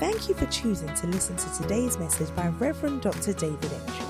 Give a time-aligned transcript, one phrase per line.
[0.00, 3.32] Thank you for choosing to listen to today's message by Reverend Dr.
[3.32, 4.06] David Entry.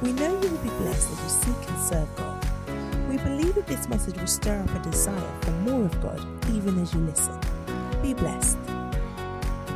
[0.00, 2.46] We know you will be blessed as you seek and serve God.
[3.10, 6.80] We believe that this message will stir up a desire for more of God even
[6.80, 7.38] as you listen.
[8.00, 8.56] Be blessed.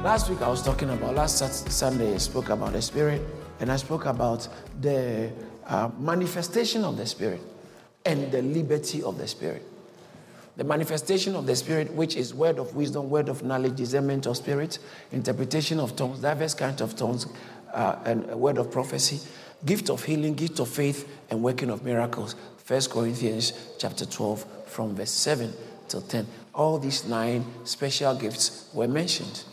[0.02, 1.36] Last week I was talking about, last
[1.70, 3.20] Sunday I spoke about the Spirit,
[3.60, 4.48] and I spoke about
[4.80, 5.30] the
[5.66, 7.42] uh, manifestation of the Spirit
[8.06, 9.62] and the liberty of the Spirit.
[10.56, 14.36] The manifestation of the Spirit, which is word of wisdom, word of knowledge, discernment of
[14.36, 14.78] spirit,
[15.10, 17.26] interpretation of tongues, diverse kinds of tongues,
[17.72, 19.18] uh, and a word of prophecy,
[19.64, 22.36] gift of healing, gift of faith, and working of miracles.
[22.66, 25.52] 1 Corinthians chapter 12, from verse 7
[25.88, 26.26] till 10.
[26.54, 29.44] All these nine special gifts were mentioned.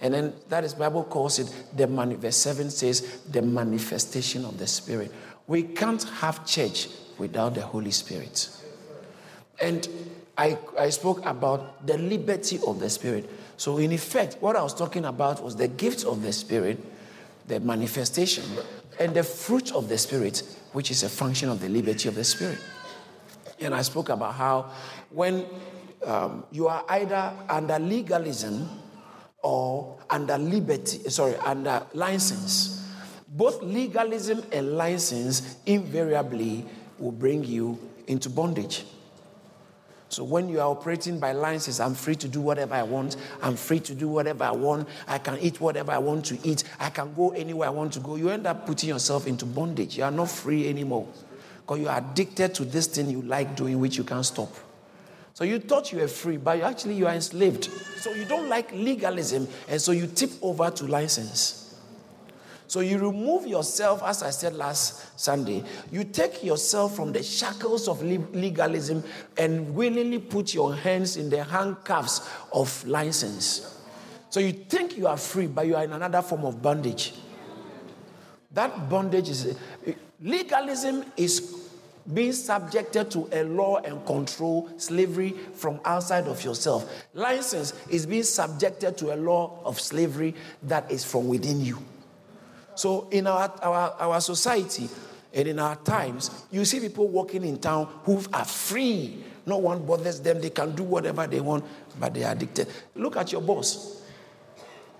[0.00, 4.58] And then that is Bible calls it the mani- verse 7 says the manifestation of
[4.58, 5.12] the Spirit.
[5.46, 8.48] We can't have church without the Holy Spirit.
[9.60, 9.88] And
[10.38, 13.28] I, I spoke about the liberty of the Spirit.
[13.56, 16.78] So, in effect, what I was talking about was the gifts of the Spirit,
[17.48, 18.44] the manifestation,
[19.00, 22.22] and the fruit of the Spirit, which is a function of the liberty of the
[22.22, 22.58] Spirit.
[23.60, 24.70] And I spoke about how
[25.10, 25.44] when
[26.06, 28.68] um, you are either under legalism
[29.42, 32.88] or under liberty, sorry, under license,
[33.26, 36.64] both legalism and license invariably
[37.00, 37.76] will bring you
[38.06, 38.84] into bondage.
[40.10, 43.16] So when you are operating by license, I'm free to do whatever I want.
[43.42, 44.88] I'm free to do whatever I want.
[45.06, 46.64] I can eat whatever I want to eat.
[46.80, 48.16] I can go anywhere I want to go.
[48.16, 49.98] You end up putting yourself into bondage.
[49.98, 51.06] You are not free anymore
[51.60, 54.50] because you are addicted to this thing you like doing, which you can't stop.
[55.34, 57.64] So you thought you were free, but actually you are enslaved.
[57.98, 61.67] So you don't like legalism, and so you tip over to license.
[62.68, 67.88] So you remove yourself, as I said last Sunday, you take yourself from the shackles
[67.88, 69.02] of legalism
[69.38, 73.74] and willingly put your hands in the handcuffs of license.
[74.28, 77.14] So you think you are free, but you are in another form of bondage.
[78.52, 79.56] That bondage is
[80.20, 81.64] legalism is
[82.12, 86.90] being subjected to a law and control slavery from outside of yourself.
[87.14, 90.34] License is being subjected to a law of slavery
[90.64, 91.78] that is from within you.
[92.78, 94.88] So in our, our, our society
[95.34, 99.24] and in our times, you see people walking in town who are free.
[99.44, 100.40] No one bothers them.
[100.40, 101.64] They can do whatever they want,
[101.98, 102.68] but they are addicted.
[102.94, 104.00] Look at your boss.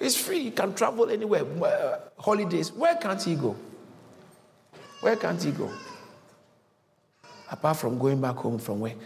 [0.01, 0.41] He's free.
[0.41, 1.45] He can travel anywhere.
[1.45, 2.73] Uh, holidays.
[2.73, 3.55] Where can't he go?
[5.01, 5.71] Where can't he go?
[7.49, 8.99] Apart from going back home from work.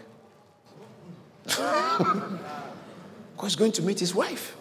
[1.45, 2.39] because
[3.43, 4.57] he's going to meet his wife.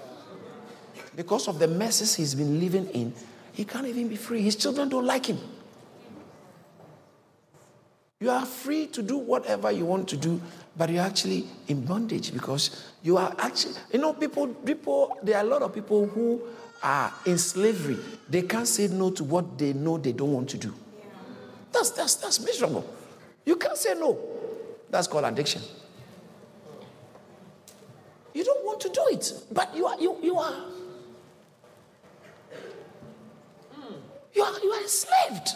[1.16, 3.14] Because of the messes he's been living in,
[3.54, 4.42] he can't even be free.
[4.42, 5.40] His children don't like him.
[8.20, 10.40] You are free to do whatever you want to do,
[10.78, 15.44] but you're actually in bondage because you are actually, you know, people, people, there are
[15.44, 16.40] a lot of people who
[16.84, 17.98] are in slavery.
[18.30, 20.74] They can't say no to what they know they don't want to do.
[21.72, 22.88] That's, that's, that's miserable.
[23.44, 24.20] You can't say no.
[24.92, 25.64] That's called addiction.
[28.34, 30.56] You don't want to do it, but you are, you, you are
[34.34, 35.50] You are, you are enslaved.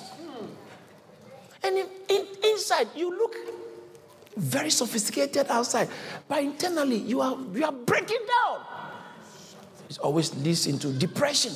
[1.63, 3.36] And in, in, inside, you look
[4.38, 5.90] very sophisticated outside,
[6.28, 8.62] but internally, you are, you are breaking down.
[9.90, 11.53] It always leads into depression.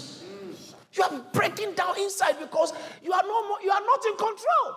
[0.94, 4.76] You are breaking down inside because you are no more, you are not in control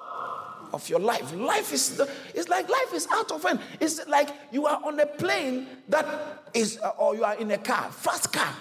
[0.73, 1.35] of your life.
[1.35, 3.61] Life is the, it's like life is out of hand.
[3.81, 6.07] It's like you are on a plane that
[6.55, 8.55] is, or you are in a car, fast car,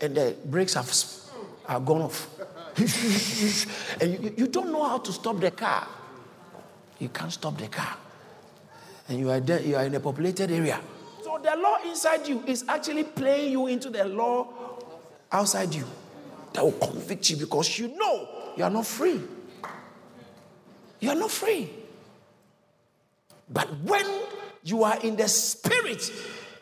[0.00, 0.92] and the brakes have
[1.66, 2.28] are gone off.
[4.00, 5.86] and you, you don't know how to stop the car.
[6.98, 7.96] You can't stop the car.
[9.08, 10.80] And you are, there, you are in a populated area.
[11.22, 14.48] So the law inside you is actually playing you into the law
[15.30, 15.84] outside you.
[16.52, 19.20] That will convict you because you know you are not free.
[21.00, 21.68] You are not free.
[23.50, 24.06] But when
[24.62, 26.10] you are in the spirit,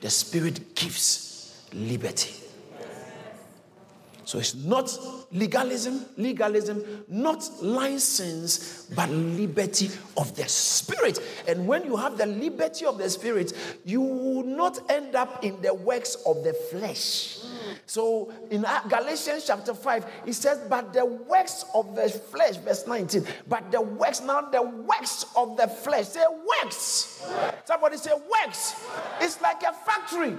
[0.00, 2.34] the spirit gives liberty.
[4.24, 4.90] So it's not
[5.32, 11.18] legalism, legalism, not license, but liberty of the spirit.
[11.48, 13.52] And when you have the liberty of the spirit,
[13.84, 17.38] you will not end up in the works of the flesh.
[17.86, 23.26] So in Galatians chapter 5, it says, But the works of the flesh, verse 19,
[23.48, 26.24] but the works, now the works of the flesh, say
[26.62, 27.26] works.
[27.64, 28.74] Somebody say works.
[29.20, 30.36] It's like a factory.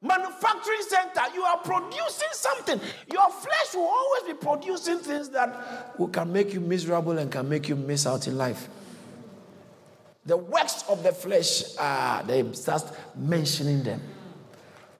[0.00, 2.80] Manufacturing center, you are producing something.
[3.12, 7.68] Your flesh will always be producing things that can make you miserable and can make
[7.68, 8.68] you miss out in life.
[10.24, 12.84] The works of the flesh, ah, they start
[13.16, 14.00] mentioning them.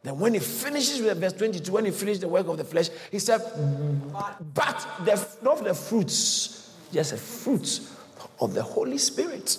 [0.02, 2.88] Then when he finishes with verse 22, when he finished the work of the flesh,
[3.12, 3.40] he said,
[4.54, 7.94] but the, not the fruits, just the fruits
[8.40, 9.58] of the Holy Spirit.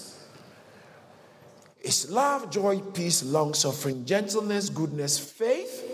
[1.82, 5.86] Is love, joy, peace, long suffering, gentleness, goodness, faith,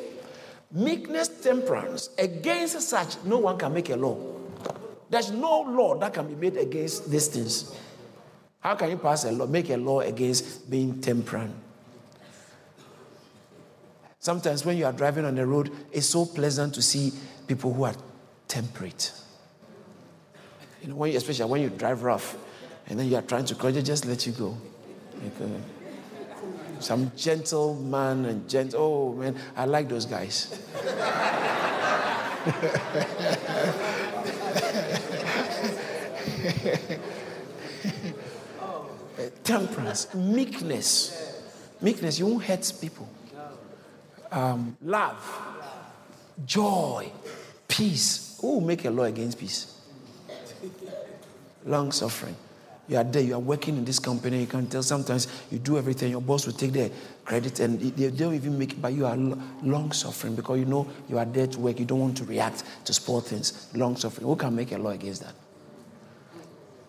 [0.72, 2.10] meekness, temperance.
[2.18, 4.18] Against such, no one can make a law.
[5.10, 7.76] There's no law that can be made against these things.
[8.60, 11.52] How can you pass a law, make a law against being temperate?
[14.18, 17.14] Sometimes when you are driving on the road, it's so pleasant to see
[17.46, 17.94] people who are
[18.48, 19.12] temperate.
[20.82, 22.36] You know, when you, especially when you drive rough
[22.88, 24.58] and then you are trying to they just let you go.
[25.24, 25.46] Uh,
[26.80, 28.74] some gentle man and gent.
[28.78, 30.62] oh man, I like those guys.
[39.44, 41.42] temperance, meekness.
[41.82, 43.08] Meekness, you won't hurt people.
[44.32, 45.42] Um, love,
[46.46, 47.12] joy,
[47.68, 48.38] peace.
[48.42, 49.80] Who will make a law against peace?
[51.66, 52.36] Long suffering.
[52.88, 55.78] You are there, you are working in this company, you can tell sometimes you do
[55.78, 56.92] everything, your boss will take the
[57.24, 60.88] credit and they don't even make it, but you are long suffering because you know
[61.10, 63.70] you are there to work, you don't want to react to spoil things.
[63.74, 64.28] Long suffering.
[64.28, 65.34] Who can make a law against that?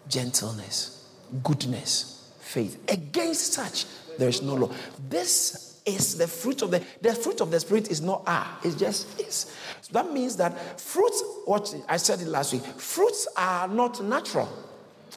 [0.09, 1.09] Gentleness,
[1.43, 2.17] goodness
[2.47, 2.79] faith.
[2.91, 3.85] Against such,
[4.19, 4.71] there is no law.
[5.09, 8.77] This is the fruit of the the fruit of the spirit is not ah, it's
[8.77, 9.53] just is.
[9.83, 14.49] So that means that fruits, what I said it last week, fruits are not natural.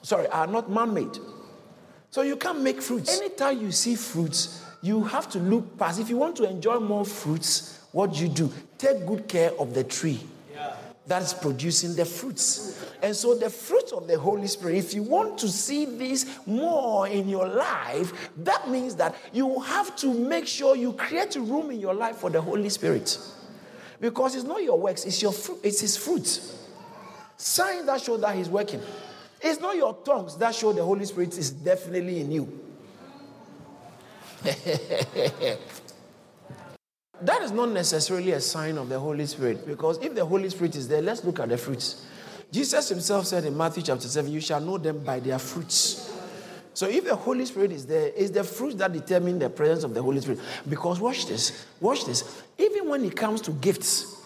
[0.01, 1.17] Sorry, are not man-made.
[2.11, 3.19] So you can't make fruits.
[3.19, 5.99] Anytime you see fruits, you have to look past.
[5.99, 8.51] If you want to enjoy more fruits, what you do?
[8.77, 10.21] Take good care of the tree
[11.09, 12.85] that is producing the fruits.
[13.01, 17.07] And so, the fruit of the Holy Spirit, if you want to see this more
[17.07, 21.79] in your life, that means that you have to make sure you create room in
[21.79, 23.17] your life for the Holy Spirit.
[23.99, 26.41] Because it's not your works, it's, your fruit, it's His fruit.
[27.37, 28.81] Signs that show that He's working.
[29.41, 32.59] It's not your tongues that show the Holy Spirit is definitely in you.
[37.21, 40.75] That is not necessarily a sign of the Holy Spirit because if the Holy Spirit
[40.75, 42.05] is there, let's look at the fruits.
[42.51, 46.17] Jesus himself said in Matthew chapter 7, You shall know them by their fruits.
[46.73, 49.93] So if the Holy Spirit is there, it's the fruits that determine the presence of
[49.93, 50.39] the Holy Spirit.
[50.67, 52.41] Because watch this, watch this.
[52.57, 54.23] Even when it comes to gifts,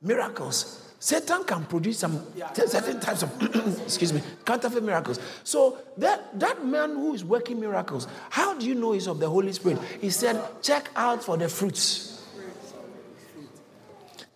[0.00, 3.42] miracles, Satan can produce some certain types of,
[3.82, 5.18] excuse me, counterfeit miracles.
[5.42, 9.28] So that, that man who is working miracles, how do you know he's of the
[9.28, 9.80] Holy Spirit?
[10.00, 12.24] He said, check out for the fruits.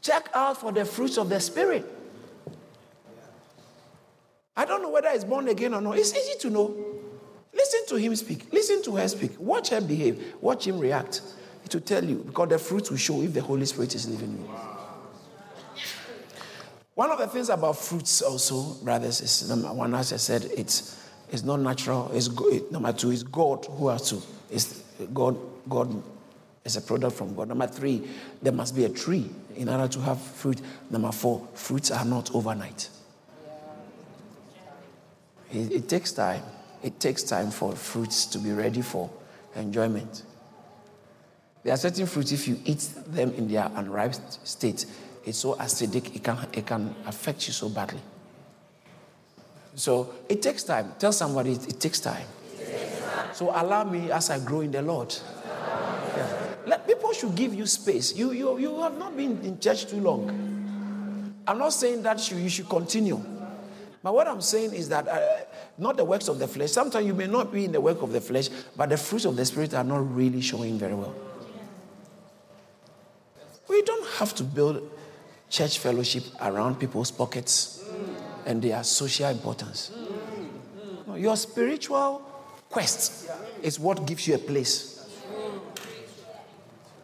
[0.03, 1.87] Check out for the fruits of the Spirit.
[4.57, 5.97] I don't know whether he's born again or not.
[5.97, 6.77] It's easy to know.
[7.55, 8.53] Listen to him speak.
[8.53, 9.39] Listen to her speak.
[9.39, 10.35] Watch her behave.
[10.41, 11.23] Watch him react.
[11.65, 14.31] It will tell you because the fruits will show if the Holy Spirit is living
[14.31, 14.76] in you.
[16.97, 20.99] One of the things about fruits also, brothers, is number one, as I said, it's,
[21.31, 22.11] it's not natural.
[22.15, 22.31] It's,
[22.71, 24.23] number two, it's God who has to.
[24.51, 24.83] It's
[25.13, 25.37] God,
[25.69, 26.03] God
[26.65, 27.49] is a product from God.
[27.49, 28.09] Number three,
[28.41, 30.63] there must be a tree in order to have fruit.
[30.89, 32.89] Number four, fruits are not overnight.
[35.53, 36.43] It, it takes time.
[36.83, 39.11] It takes time for fruits to be ready for
[39.55, 40.23] enjoyment.
[41.63, 44.15] There are certain fruits, if you eat them in their unripe
[44.45, 44.87] state,
[45.27, 48.01] it's so acidic, it can, it can affect you so badly.
[49.75, 50.95] So it takes time.
[50.99, 52.27] Tell somebody it, it takes time.
[53.35, 55.15] So allow me as I grow in the Lord.
[56.65, 58.17] Let, people should give you space.
[58.17, 61.35] You, you, you have not been in church too long.
[61.47, 63.21] I'm not saying that you, you should continue.
[64.03, 65.21] But what I'm saying is that uh,
[65.79, 66.71] not the works of the flesh.
[66.71, 69.37] Sometimes you may not be in the work of the flesh, but the fruits of
[69.37, 71.15] the Spirit are not really showing very well.
[73.69, 74.89] We don't have to build
[75.49, 77.85] church fellowship around people's pockets
[78.45, 79.93] and their social importance.
[81.17, 82.23] Your spiritual
[82.69, 83.31] quest
[83.63, 84.93] is what gives you a place.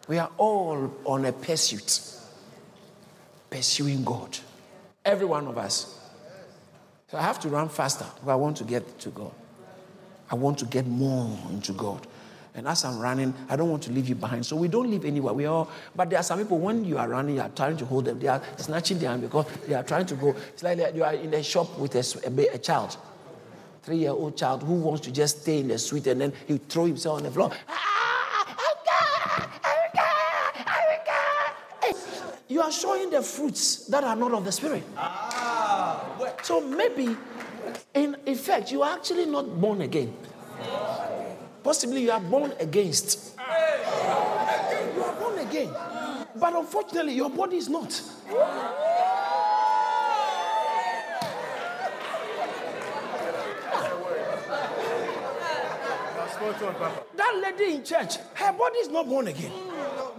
[0.07, 2.01] We are all on a pursuit,
[3.49, 4.37] pursuing God.
[5.05, 5.99] Every one of us.
[7.07, 9.31] So I have to run faster I want to get to God.
[10.31, 12.07] I want to get more into God.
[12.55, 14.45] And as I'm running, I don't want to leave you behind.
[14.45, 15.33] So we don't leave anywhere.
[15.33, 17.85] We all, but there are some people when you are running, you are trying to
[17.85, 18.19] hold them.
[18.19, 20.29] They are snatching their hand because they are trying to go.
[20.29, 22.95] It's like you are in a shop with a, a, a child,
[23.81, 27.17] three-year-old child who wants to just stay in the suite, and then he throw himself
[27.17, 27.51] on the floor.
[27.67, 27.93] Ah!
[32.53, 34.83] you are showing the fruits that are not of the Spirit.
[34.95, 36.05] Ah,
[36.43, 37.17] so maybe,
[37.95, 40.13] in effect, you are actually not born again.
[41.63, 43.35] Possibly you are born against.
[44.95, 45.73] You are born again.
[46.35, 47.89] But unfortunately, your body is not.
[57.15, 59.51] That lady in church, her body is not born again.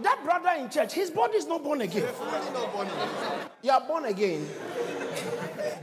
[0.01, 2.07] That brother in church, his body is not born again.
[3.61, 4.47] You are born again,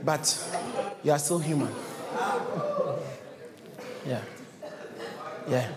[0.05, 0.25] but
[1.05, 1.73] you are still human.
[4.05, 4.21] Yeah.
[5.49, 5.69] Yeah.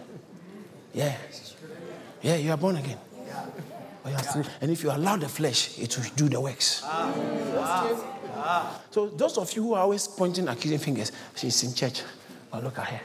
[0.93, 1.15] Yeah.
[2.22, 2.98] Yeah, you are born again.
[4.03, 6.81] But you are still, and if you allow the flesh, it will do the works.
[6.86, 7.13] Ah.
[7.57, 8.05] Ah.
[8.38, 8.81] Ah.
[8.91, 12.03] So those of you who are always pointing accusing fingers, she's in church.
[12.51, 13.01] Well, look at her.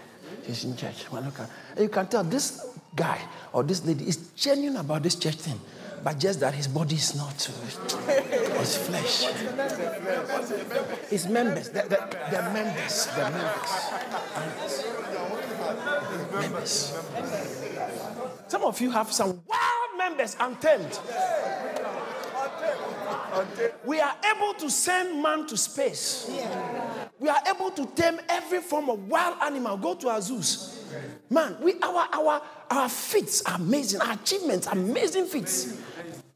[0.47, 1.11] She's in church.
[1.11, 1.83] Well, look at her.
[1.83, 3.19] You can tell this guy
[3.53, 5.59] or this lady is genuine about this church thing,
[6.05, 7.49] but just that his body is not.
[7.49, 8.13] Uh,
[8.59, 9.25] his flesh.
[11.09, 11.71] His members.
[11.71, 13.07] The, the, the members.
[13.07, 13.91] The members.
[14.37, 14.90] Members.
[18.49, 20.99] Some of you have some wild members untamed.
[23.85, 26.31] We are able to send man to space.
[27.19, 29.77] We are able to tame every form of wild animal.
[29.77, 30.85] Go to our zoos.
[31.29, 34.01] Man, we our our our feats are amazing.
[34.01, 35.77] Our achievements, amazing feats.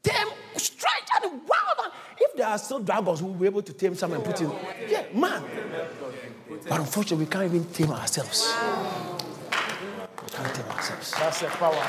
[0.01, 1.91] Tame strange and wild.
[2.17, 4.51] If there are still dragons, we'll be able to tame some and put in.
[4.87, 5.43] Yeah, man.
[6.67, 8.53] But unfortunately, we can't even tame ourselves.
[10.31, 11.87] That's the power.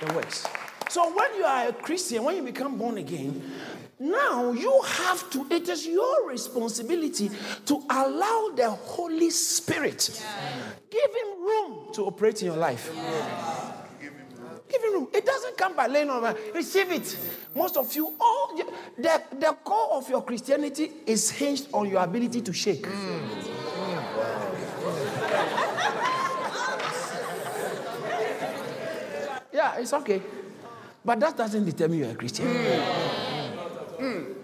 [0.00, 0.46] The works.
[0.88, 3.42] So when you are a Christian, when you become born again,
[3.98, 7.30] now you have to, it is your responsibility
[7.66, 10.10] to allow the Holy Spirit,
[10.90, 12.90] give him room to operate in your life.
[14.68, 15.08] Give him room.
[15.12, 16.34] It doesn't come by laying on.
[16.54, 17.16] Receive it.
[17.54, 18.56] Most of you, all
[18.96, 22.86] the, the core of your Christianity is hinged on your ability to shake.
[29.52, 30.22] Yeah, it's okay.
[31.04, 32.46] But that doesn't determine you're a Christian.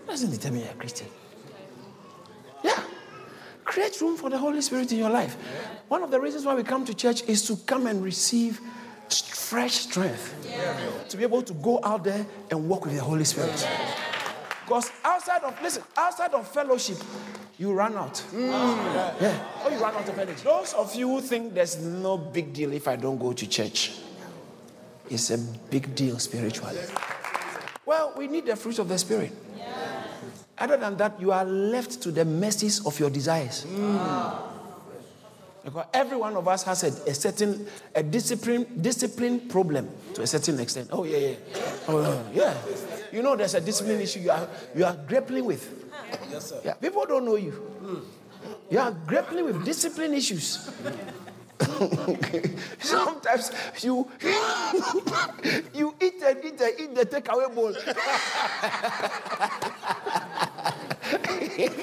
[0.06, 1.06] Doesn't determine you're a Christian.
[2.62, 2.78] Yeah.
[3.64, 5.36] Create room for the Holy Spirit in your life.
[5.88, 8.60] One of the reasons why we come to church is to come and receive
[9.48, 10.34] fresh strength.
[11.08, 13.68] To be able to go out there and walk with the Holy Spirit.
[14.64, 16.98] Because outside of, listen, outside of fellowship,
[17.56, 18.14] you run out.
[18.32, 18.50] Mm.
[19.20, 19.38] Yeah.
[19.64, 20.42] Oh, you run out of energy.
[20.42, 23.92] Those of you who think there's no big deal if I don't go to church,
[25.08, 26.80] it's a big deal spiritually.
[27.86, 29.30] Well, we need the fruit of the Spirit.
[30.58, 33.64] Other than that, you are left to the mercies of your desires.
[33.68, 34.55] Mm.
[35.66, 40.26] Because every one of us has a, a certain a discipline discipline problem to a
[40.26, 40.90] certain extent.
[40.92, 41.34] Oh yeah, yeah.
[41.88, 42.54] Oh yeah.
[43.10, 44.46] You know there's a discipline issue you are
[44.76, 45.66] you are grappling with.
[46.30, 46.60] Yes, sir.
[46.64, 47.50] Yeah, people don't know you.
[48.70, 50.70] You are grappling with discipline issues.
[52.78, 53.50] Sometimes
[53.82, 54.06] you
[55.74, 57.74] you eat and eat and eat the takeaway bowl.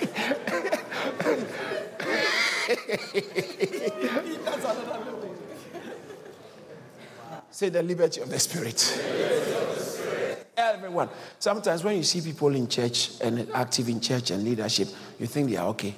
[7.63, 8.77] Say the liberty of the spirit.
[10.57, 11.07] Everyone.
[11.39, 15.49] Sometimes when you see people in church and active in church and leadership, you think
[15.49, 15.95] they are okay.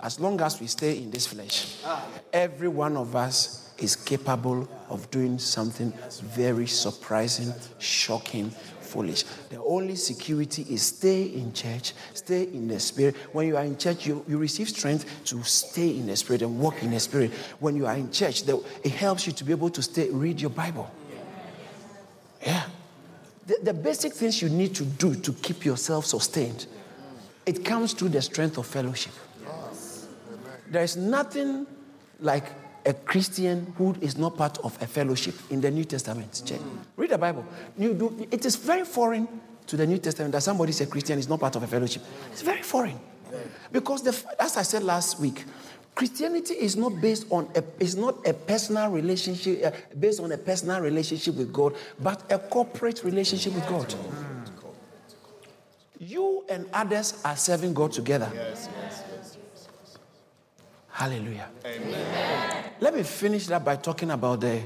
[0.00, 1.82] As long as we stay in this flesh,
[2.32, 8.54] every one of us is capable of doing something very surprising, shocking,
[8.94, 9.24] foolish.
[9.50, 13.16] The only security is stay in church, stay in the spirit.
[13.32, 16.60] When you are in church, you, you receive strength to stay in the spirit and
[16.60, 17.32] walk in the spirit.
[17.58, 20.40] When you are in church, the, it helps you to be able to stay, read
[20.40, 20.88] your Bible.
[22.40, 22.66] Yeah.
[23.48, 26.66] The, the basic things you need to do to keep yourself sustained,
[27.44, 29.12] it comes through the strength of fellowship.
[30.70, 31.66] There is nothing
[32.20, 32.44] like
[32.86, 36.42] a Christian who is not part of a fellowship in the New Testament.
[36.96, 37.44] Read the Bible.
[37.78, 39.28] You do, it is very foreign
[39.66, 42.02] to the New Testament that somebody is a Christian is not part of a fellowship.
[42.32, 42.98] It's very foreign.
[43.72, 45.44] Because, the, as I said last week,
[45.94, 50.38] Christianity is not based on a, is not a personal relationship, uh, based on a
[50.38, 53.94] personal relationship with God, but a corporate relationship with God.
[56.00, 58.30] You and others are serving God together.
[58.34, 59.03] Yes, yes,
[60.94, 61.48] Hallelujah.
[62.78, 64.62] Let me finish that by talking about the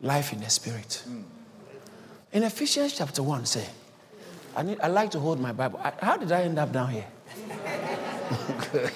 [0.00, 1.04] life in the spirit.
[2.32, 3.64] In Ephesians chapter 1, say,
[4.56, 5.78] I, need, I like to hold my Bible.
[5.84, 7.06] I- how did I end up down here?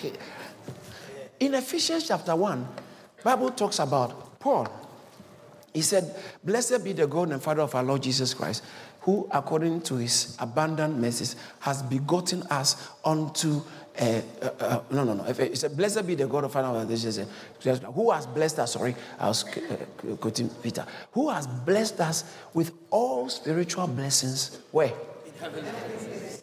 [1.38, 2.66] in Ephesians chapter 1,
[3.22, 4.66] Bible talks about Paul.
[5.72, 8.64] He said, Blessed be the God and Father of our Lord Jesus Christ,
[9.02, 13.62] who, according to his abundant mercies, has begotten us unto
[13.98, 15.24] uh, no, no, no.
[15.26, 17.28] If it said, Blessed be the God of foundation.
[17.94, 18.72] Who has blessed us?
[18.72, 19.44] Sorry, I was
[20.20, 20.84] quoting Peter.
[21.12, 24.58] Who has blessed us with all spiritual blessings?
[24.72, 24.88] Where?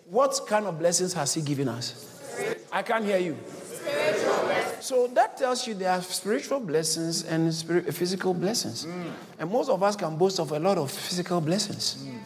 [0.09, 2.07] What kind of blessings has He given us?
[2.71, 3.37] I can't hear you.
[4.79, 8.85] So that tells you there are spiritual blessings and spirit, physical blessings.
[8.85, 9.11] Mm.
[9.39, 12.03] And most of us can boast of a lot of physical blessings.
[12.03, 12.19] Mm.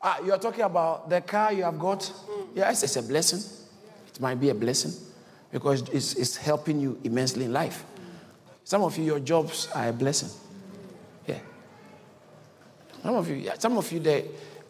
[0.00, 2.00] Ah, you're talking about the car you have got?
[2.00, 2.46] Mm.
[2.54, 3.63] Yes, it's a blessing.
[4.14, 4.92] It might be a blessing
[5.50, 7.84] because it's, it's helping you immensely in life.
[8.62, 10.30] Some of you, your jobs are a blessing.
[11.26, 11.38] Yeah.
[13.02, 14.24] Some of you, yeah, some of you, the,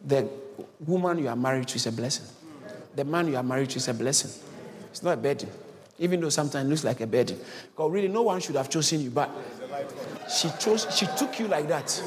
[0.04, 0.28] the
[0.80, 2.26] woman you are married to is a blessing.
[2.94, 4.30] The man you are married to is a blessing.
[4.90, 5.50] It's not a burden.
[5.98, 7.38] Even though sometimes it looks like a burden.
[7.70, 9.30] Because really, no one should have chosen you, but
[10.28, 12.02] she chose, she took you like that.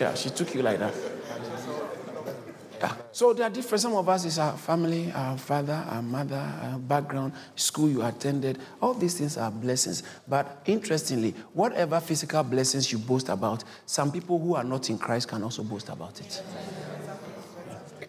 [0.00, 0.94] Yeah, she took you like that.
[3.12, 3.82] So there are different.
[3.82, 8.58] Some of us is our family, our father, our mother, our background, school you attended.
[8.80, 10.02] All these things are blessings.
[10.26, 15.28] But interestingly, whatever physical blessings you boast about, some people who are not in Christ
[15.28, 16.42] can also boast about it.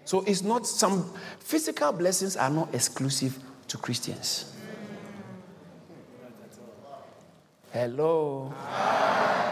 [0.05, 4.53] So it's not some physical blessings are not exclusive to Christians.
[7.71, 8.53] Hello.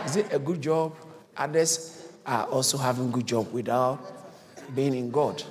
[0.06, 0.96] Is it a good job?
[1.36, 4.23] Others are also having good job without
[4.76, 5.44] being in God,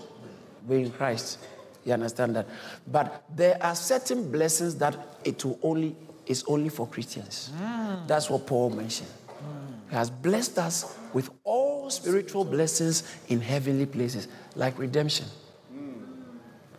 [0.68, 1.38] being in Christ.
[1.84, 2.46] You understand that?
[2.86, 7.50] But there are certain blessings that it will only is only for Christians.
[7.60, 8.06] Mm.
[8.06, 9.10] That's what Paul mentioned.
[9.28, 9.90] Mm.
[9.90, 15.26] He has blessed us with all spiritual blessings in heavenly places, like redemption.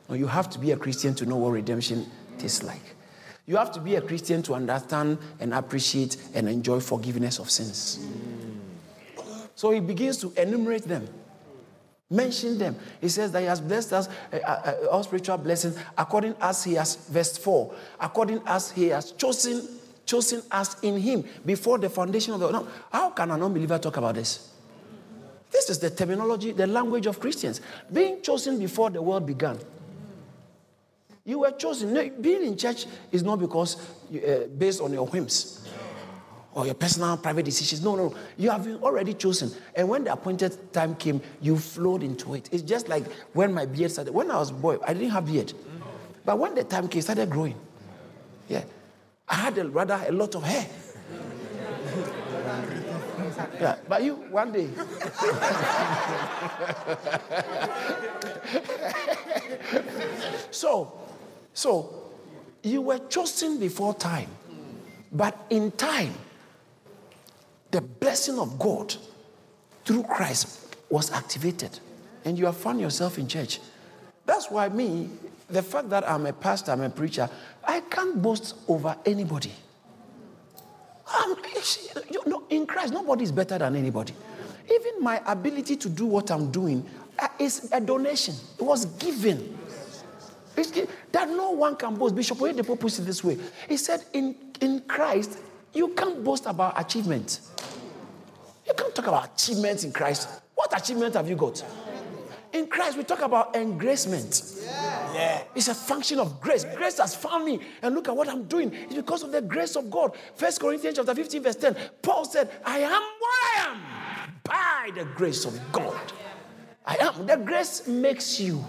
[0.09, 2.05] Now, you have to be a Christian to know what redemption
[2.38, 2.81] tastes like.
[3.45, 8.00] You have to be a Christian to understand and appreciate and enjoy forgiveness of sins.
[9.55, 11.07] So he begins to enumerate them,
[12.13, 12.75] mention them.
[13.01, 16.63] He says that he has blessed us uh, uh, uh all spiritual blessings according as
[16.63, 19.67] he has, verse 4, according as he has chosen,
[20.05, 22.70] chosen us in him before the foundation of the world.
[22.91, 24.50] How can an unbeliever talk about this?
[25.51, 27.62] This is the terminology, the language of Christians.
[27.91, 29.60] Being chosen before the world began.
[31.26, 31.93] You were chosen.
[32.19, 33.78] being in church is not because
[34.13, 35.63] uh, based on your whims
[36.56, 37.82] or your personal private decisions.
[37.82, 39.52] No, no, you have already chosen.
[39.76, 42.50] And when the appointed time came, you flowed into it.
[42.52, 44.13] It's just like when my beard started.
[44.13, 45.54] When I was boy, I didn't have beard.
[46.26, 47.56] But when the time came, it started growing.
[48.48, 48.63] Yeah.
[49.28, 50.68] I had a, rather a lot of hair.
[53.60, 54.68] Yeah, but you, one day.
[60.52, 61.00] so,
[61.54, 62.12] so,
[62.62, 64.30] you were chosen before time,
[65.12, 66.13] but in time,
[67.73, 68.95] the blessing of God
[69.83, 71.79] through Christ was activated,
[72.23, 73.59] and you have found yourself in church.
[74.27, 75.09] That's why, me,
[75.49, 77.27] the fact that I'm a pastor, I'm a preacher,
[77.63, 79.51] I can't boast over anybody.
[81.07, 81.36] I'm,
[82.12, 84.13] you know, in Christ, nobody is better than anybody.
[84.71, 86.86] Even my ability to do what I'm doing
[87.17, 89.57] uh, is a donation, it was given.
[90.55, 90.71] It's,
[91.12, 92.13] that no one can boast.
[92.13, 93.39] Bishop Oyedepo puts it this way.
[93.67, 95.39] He said, in, in Christ,
[95.73, 97.39] you can't boast about achievement.
[98.93, 100.29] Talk about achievements in Christ.
[100.56, 101.63] What achievement have you got?
[102.53, 104.60] In Christ, we talk about engracement.
[104.63, 105.13] Yeah.
[105.13, 105.43] yeah.
[105.56, 106.63] It's a function of grace.
[106.63, 107.60] Grace has found me.
[107.82, 108.71] And look at what I'm doing.
[108.71, 110.15] It's because of the grace of God.
[110.36, 111.75] First Corinthians chapter 15, verse 10.
[112.03, 113.82] Paul said, I am what I am
[114.43, 115.99] by the grace of God.
[116.86, 117.25] I am.
[117.25, 118.63] The grace makes you.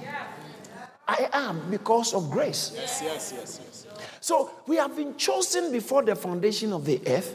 [1.06, 2.72] I am because of grace.
[2.74, 3.86] Yes, yes, yes, yes.
[4.20, 7.34] So we have been chosen before the foundation of the earth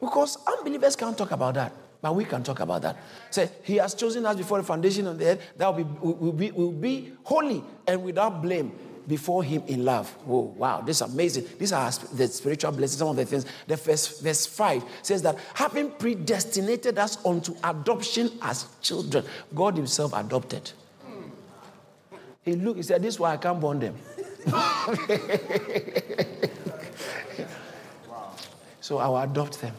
[0.00, 1.72] because unbelievers can't talk about that.
[2.04, 2.98] But we can talk about that.
[3.30, 6.32] Say, He has chosen us before the foundation of the earth that will be, will
[6.32, 8.72] be, will be holy and without blame
[9.08, 10.14] before Him in love.
[10.28, 11.46] Oh, wow, this is amazing.
[11.58, 13.46] These are the spiritual blessings, some of the things.
[13.66, 20.12] The first verse 5 says that having predestinated us unto adoption as children, God Himself
[20.12, 20.72] adopted.
[22.42, 23.96] He looked, he said, This is why I can't burn them.
[28.82, 29.74] so I will adopt them.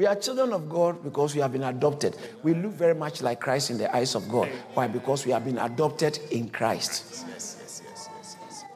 [0.00, 2.16] We are children of God because we have been adopted.
[2.42, 4.48] We look very much like Christ in the eyes of God.
[4.72, 4.88] Why?
[4.88, 7.26] Because we have been adopted in Christ.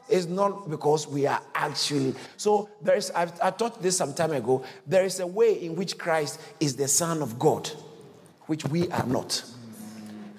[0.07, 2.13] It's not because we are actually.
[2.37, 3.09] So there is.
[3.09, 4.63] I've, I taught this some time ago.
[4.85, 7.71] There is a way in which Christ is the Son of God,
[8.45, 9.43] which we are not.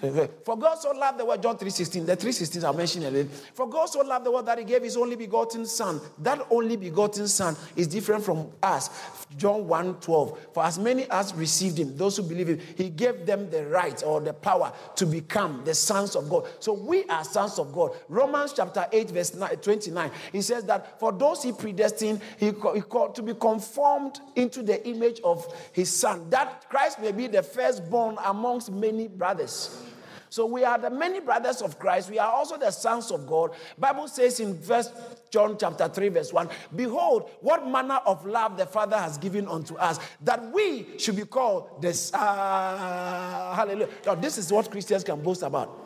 [0.00, 3.30] For God so loved the world, John 3.16, the 3.16 I mentioned mention it.
[3.54, 6.00] For God so loved the world that he gave his only begotten son.
[6.18, 8.90] That only begotten son is different from us.
[9.36, 10.38] John 1.12.
[10.52, 14.02] For as many as received him, those who believe him, he gave them the right
[14.04, 16.46] or the power to become the sons of God.
[16.60, 17.92] So we are sons of God.
[18.08, 20.10] Romans chapter 8, verse 29.
[20.32, 25.20] He says that for those he predestined, he called to be conformed into the image
[25.24, 26.30] of his son.
[26.30, 29.82] That Christ may be the firstborn amongst many brothers.
[30.28, 32.10] So we are the many brothers of Christ.
[32.10, 33.52] We are also the sons of God.
[33.78, 34.90] Bible says in verse
[35.30, 39.74] John chapter 3 verse 1, behold what manner of love the Father has given unto
[39.76, 43.88] us that we should be called the uh, hallelujah.
[44.04, 45.84] Now this is what Christians can boast about.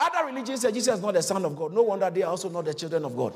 [0.00, 1.72] Other religions say Jesus is not the son of God.
[1.72, 3.34] No wonder they are also not the children of God.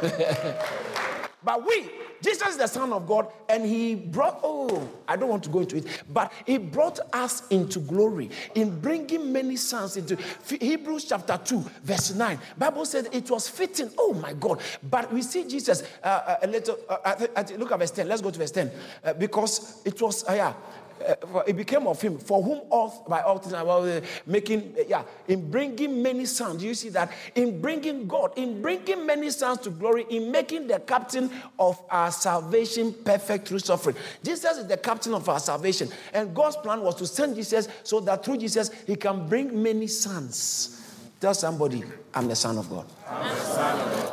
[1.42, 1.90] but we
[2.22, 5.60] Jesus is the Son of God, and He brought, oh, I don't want to go
[5.60, 10.16] into it, but He brought us into glory in bringing many sons into
[10.48, 12.38] Hebrews chapter 2, verse 9.
[12.56, 14.60] Bible said it was fitting, oh my God.
[14.82, 17.26] But we see Jesus uh, uh a little, uh,
[17.56, 18.08] look at verse 10.
[18.08, 18.70] Let's go to verse 10.
[19.04, 20.54] Uh, because it was, uh, yeah,
[21.02, 24.82] uh, it became of him for whom all by all things about uh, making uh,
[24.88, 29.58] yeah in bringing many sons you see that in bringing god in bringing many sons
[29.58, 34.76] to glory in making the captain of our salvation perfect through suffering jesus is the
[34.76, 38.70] captain of our salvation and god's plan was to send jesus so that through jesus
[38.86, 40.78] he can bring many sons
[41.20, 41.82] Tell somebody,
[42.14, 42.86] I'm the son of God.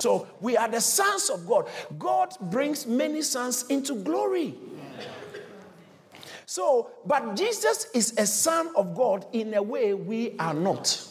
[0.02, 1.68] So we are the sons of God.
[2.00, 4.56] God brings many sons into glory.
[6.46, 11.08] So, but Jesus is a son of God in a way we are not.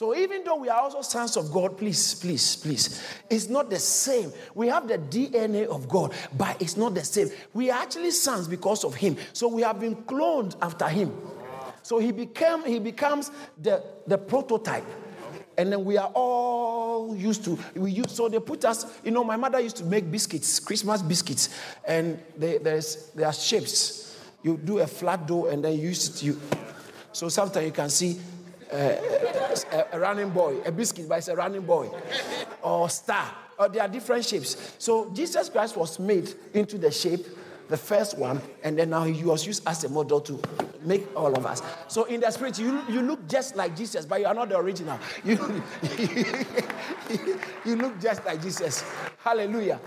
[0.00, 3.78] So even though we are also sons of God, please, please, please, it's not the
[3.78, 4.32] same.
[4.54, 7.28] We have the DNA of God, but it's not the same.
[7.52, 9.18] We are actually sons because of Him.
[9.34, 11.14] So we have been cloned after Him.
[11.82, 14.86] So He became, He becomes the, the prototype
[15.58, 19.24] and then we are all used to we use so they put us you know
[19.24, 21.50] my mother used to make biscuits christmas biscuits.
[21.84, 24.18] And they, there's there are shapes.
[24.42, 26.40] You do a flat dough and then you use it you
[27.12, 28.18] so sometimes you can see
[28.72, 31.90] uh, a, a running boy a biscuit but it's a running boy
[32.62, 33.34] or star.
[33.58, 34.74] Or there are different shapes.
[34.78, 37.26] So jesus christ was made into the shape
[37.70, 40.42] the first one, and then now he was used as a model to
[40.82, 41.62] make all of us.
[41.86, 44.58] So in the spirit, you, you look just like Jesus, but you are not the
[44.58, 44.98] original.
[47.12, 48.84] You, you look just like Jesus.
[49.18, 49.80] Hallelujah.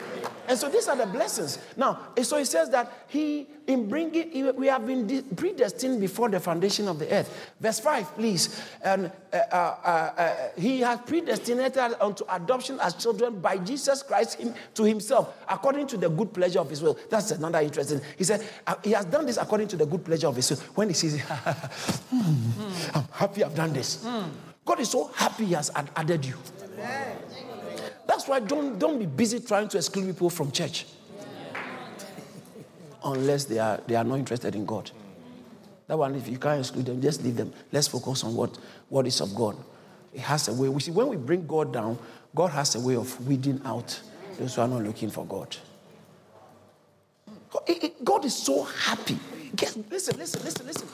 [0.48, 1.58] And so these are the blessings.
[1.78, 6.88] Now, so he says that he, in bringing, we have been predestined before the foundation
[6.88, 7.52] of the earth.
[7.60, 8.62] Verse 5, please.
[8.84, 14.40] And uh, uh, uh, uh, he has predestinated unto adoption as children by Jesus Christ
[14.40, 16.98] him, to himself, according to the good pleasure of his will.
[17.10, 18.02] That's another interesting.
[18.18, 20.58] He said, uh, he has done this according to the good pleasure of his will.
[20.76, 21.22] When he says,
[22.10, 24.04] hmm, I'm happy I've done this.
[24.04, 24.30] Hmm.
[24.66, 26.36] God is so happy he has added you.
[28.08, 30.86] That's why don't, don't be busy trying to exclude people from church.
[33.04, 34.92] Unless they are, they are not interested in God.
[35.88, 37.54] That one, if you can't exclude them, just leave them.
[37.72, 38.58] Let's focus on what,
[38.90, 39.58] what is of God.
[40.14, 40.70] It has a way.
[40.70, 41.98] We see when we bring God down,
[42.34, 44.00] God has a way of weeding out
[44.40, 45.56] those who are not looking for God.
[48.04, 49.18] God is so happy.
[49.90, 50.88] Listen, listen, listen, listen.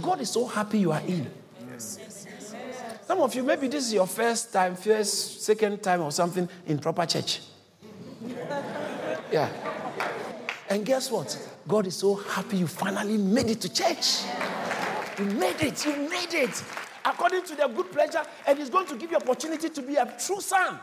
[0.00, 1.30] God is so happy you are in.
[3.06, 6.78] Some of you, maybe this is your first time, first, second time or something in
[6.78, 7.40] proper church.
[9.32, 9.48] Yeah.
[10.70, 11.36] And guess what?
[11.66, 14.22] God is so happy you finally made it to church.
[15.18, 15.84] You made it.
[15.84, 16.62] You made it.
[17.04, 20.14] According to their good pleasure, and He's going to give you opportunity to be a
[20.24, 20.78] true son.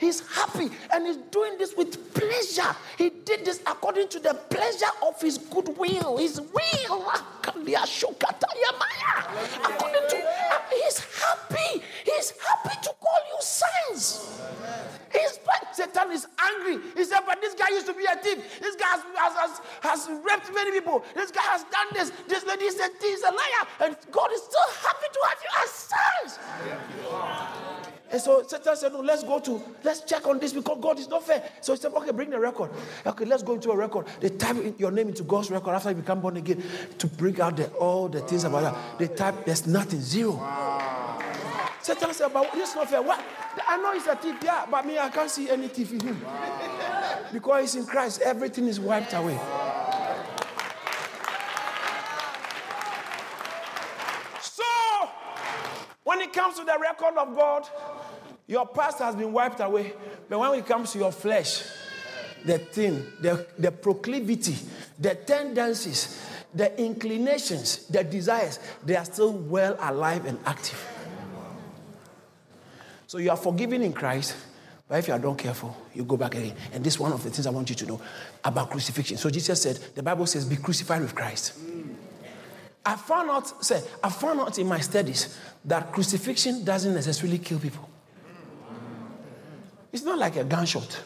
[0.00, 2.74] He's happy and he's doing this with pleasure.
[2.96, 6.16] He did this according to the pleasure of his good will.
[6.16, 7.12] His will.
[7.44, 7.68] According
[10.08, 10.28] to,
[10.70, 11.82] he's happy.
[12.04, 14.40] He's happy to call you sons.
[15.12, 15.38] He's
[15.72, 16.78] Satan is angry.
[16.94, 18.60] He said, But this guy used to be a thief.
[18.60, 21.04] This guy has, has, has, has raped many people.
[21.14, 22.12] This guy has done this.
[22.28, 23.64] This lady is a, is a liar.
[23.80, 26.38] And God is still happy to have you as sons.
[28.10, 31.08] And so Satan said, No, let's go to, let's check on this because God is
[31.08, 31.42] not fair.
[31.60, 32.70] So he said, Okay, bring the record.
[33.04, 34.06] Okay, let's go into a record.
[34.20, 36.62] They type your name into God's record after you become born again
[36.98, 38.98] to bring out the, all the things about that.
[38.98, 40.34] They type, there's nothing, zero.
[40.34, 41.20] Wow.
[41.82, 43.02] Satan said, But this is not fair.
[43.02, 43.20] What?
[43.66, 46.22] I know he's a thief, yeah, but me, I can't see any thief in him.
[46.22, 47.18] Wow.
[47.32, 49.38] Because he's in Christ, everything is wiped away.
[54.40, 54.62] So,
[56.04, 57.68] when it comes to the record of God,
[58.50, 59.92] your past has been wiped away.
[60.28, 61.62] But when it comes to your flesh,
[62.44, 64.56] the thing, the, the proclivity,
[64.98, 66.20] the tendencies,
[66.52, 70.84] the inclinations, the desires, they are still well alive and active.
[73.06, 74.36] So you are forgiven in Christ,
[74.88, 76.56] but if you are not careful, you go back again.
[76.72, 78.00] And this is one of the things I want you to know
[78.42, 79.16] about crucifixion.
[79.16, 81.56] So Jesus said, the Bible says, be crucified with Christ.
[82.84, 87.60] I found out, say, I found out in my studies that crucifixion doesn't necessarily kill
[87.60, 87.89] people.
[89.92, 91.02] It's not like a gunshot.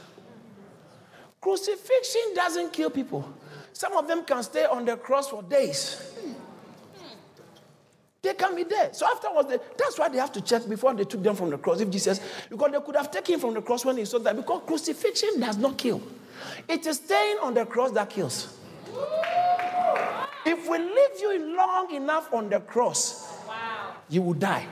[1.40, 3.28] Crucifixion doesn't kill people.
[3.72, 6.12] Some of them can stay on the cross for days.
[8.22, 8.88] They can be there.
[8.94, 11.58] So afterwards, they, that's why they have to check before they took them from the
[11.58, 11.80] cross.
[11.80, 14.34] If Jesus, because they could have taken him from the cross when he saw that.
[14.34, 16.00] Because crucifixion does not kill.
[16.66, 18.56] It is staying on the cross that kills.
[20.46, 23.30] If we leave you long enough on the cross,
[24.08, 24.66] you will die.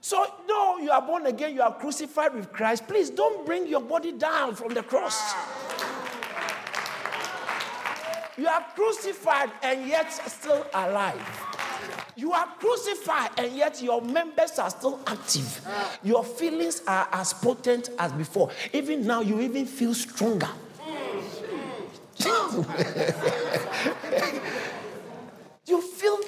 [0.00, 2.86] So, no, you are born again, you are crucified with Christ.
[2.86, 5.34] Please don't bring your body down from the cross.
[8.36, 11.20] You are crucified and yet still alive.
[12.14, 15.60] You are crucified and yet your members are still active.
[16.02, 18.50] Your feelings are as potent as before.
[18.72, 20.48] Even now, you even feel stronger.
[25.66, 26.18] you feel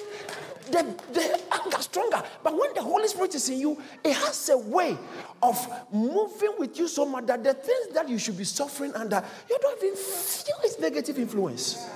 [0.71, 2.23] the, the anger stronger.
[2.43, 4.97] But when the Holy Spirit is in you, it has a way
[5.41, 9.23] of moving with you so much that the things that you should be suffering under,
[9.49, 11.87] you don't even feel its negative influence.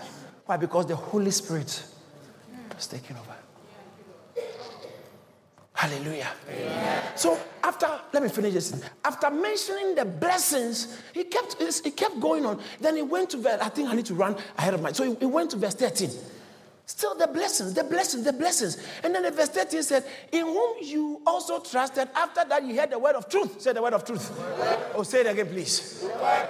[0.46, 0.58] Why?
[0.58, 1.84] Because the Holy Spirit
[2.78, 3.36] is taking over.
[5.74, 6.32] Hallelujah.
[6.50, 7.04] Amen.
[7.16, 8.82] So after, let me finish this.
[9.04, 12.62] After mentioning the blessings, he kept he kept going on.
[12.80, 14.94] Then he went to verse, I think I need to run ahead of my.
[14.94, 16.10] So he, he went to verse 13.
[16.88, 18.78] Still the blessings, the blessings, the blessings.
[19.04, 22.92] And then in verse 13 said, In whom you also trusted after that you heard
[22.92, 23.60] the word of truth.
[23.60, 24.32] Say the word of truth.
[24.94, 26.08] Oh, say it again, please.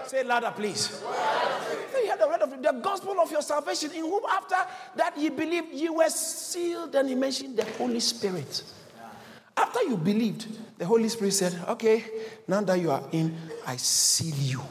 [0.07, 1.01] Say it louder, please.
[1.01, 4.57] You heard the word of the gospel of your salvation, in whom after
[4.97, 6.93] that you believed you were sealed.
[6.95, 8.63] And he mentioned the Holy Spirit.
[9.55, 12.03] After you believed, the Holy Spirit said, Okay,
[12.45, 14.61] now that you are in, I seal you.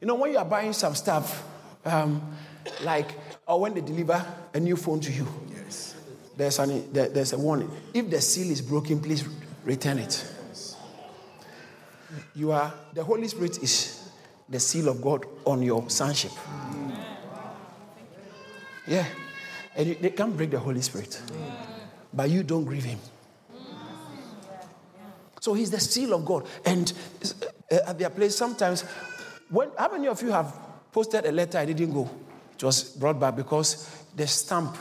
[0.00, 1.42] You know, when you are buying some stuff,
[1.84, 2.22] um,
[2.82, 3.08] like,
[3.48, 5.94] or when they deliver a new phone to you, yes.
[6.36, 7.70] there's, an, there, there's a warning.
[7.94, 9.26] If the seal is broken, please
[9.64, 10.34] return it.
[12.34, 14.10] You are, the Holy Spirit is
[14.48, 16.32] the seal of God on your sonship.
[18.86, 19.06] Yeah.
[19.74, 21.20] And you, they can't break the Holy Spirit.
[22.12, 22.98] But you don't grieve him.
[25.40, 26.46] So he's the seal of God.
[26.66, 26.92] And
[27.70, 28.82] uh, at their place, sometimes,
[29.48, 30.54] when, how many of you have
[30.92, 32.10] posted a letter I didn't go?
[32.58, 34.76] It was brought back because the stamp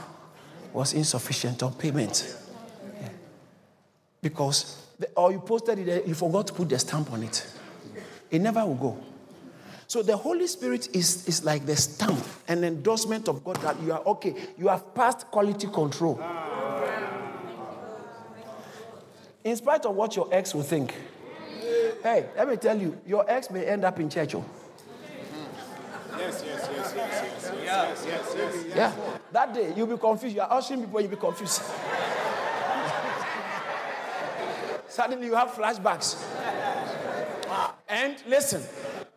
[0.74, 2.36] was insufficient on payment.
[3.00, 3.10] Yeah.
[4.20, 7.48] Because, the, or you posted it, you forgot to put the stamp on it.
[8.32, 9.04] It never will go.
[9.86, 13.94] So the Holy Spirit is, is like the stamp, an endorsement of God that you
[13.94, 16.20] are okay, you have passed quality control.
[19.44, 20.96] In spite of what your ex will think.
[22.02, 24.34] Hey, let me tell you, your ex may end up in church.
[24.34, 24.44] Oh.
[26.18, 28.92] Yes, yes, yes, yes, yes, yes, yes, Yeah.
[29.32, 30.36] That day, you'll be confused.
[30.36, 31.62] You are ushering people, you'll be confused.
[34.88, 36.24] Suddenly, you have flashbacks.
[37.88, 38.64] And listen,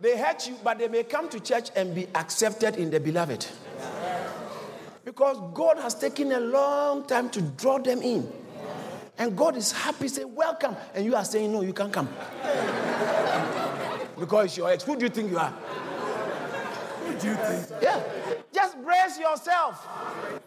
[0.00, 3.46] they hurt you, but they may come to church and be accepted in the beloved.
[5.04, 8.30] Because God has taken a long time to draw them in.
[9.18, 10.76] And God is happy, say, Welcome.
[10.94, 12.08] And you are saying, No, you can't come.
[14.18, 14.84] because you're ex.
[14.84, 15.52] Who do you think you are?
[17.18, 17.82] Do you think?
[17.82, 18.02] Yeah.
[18.52, 19.86] Just brace yourself.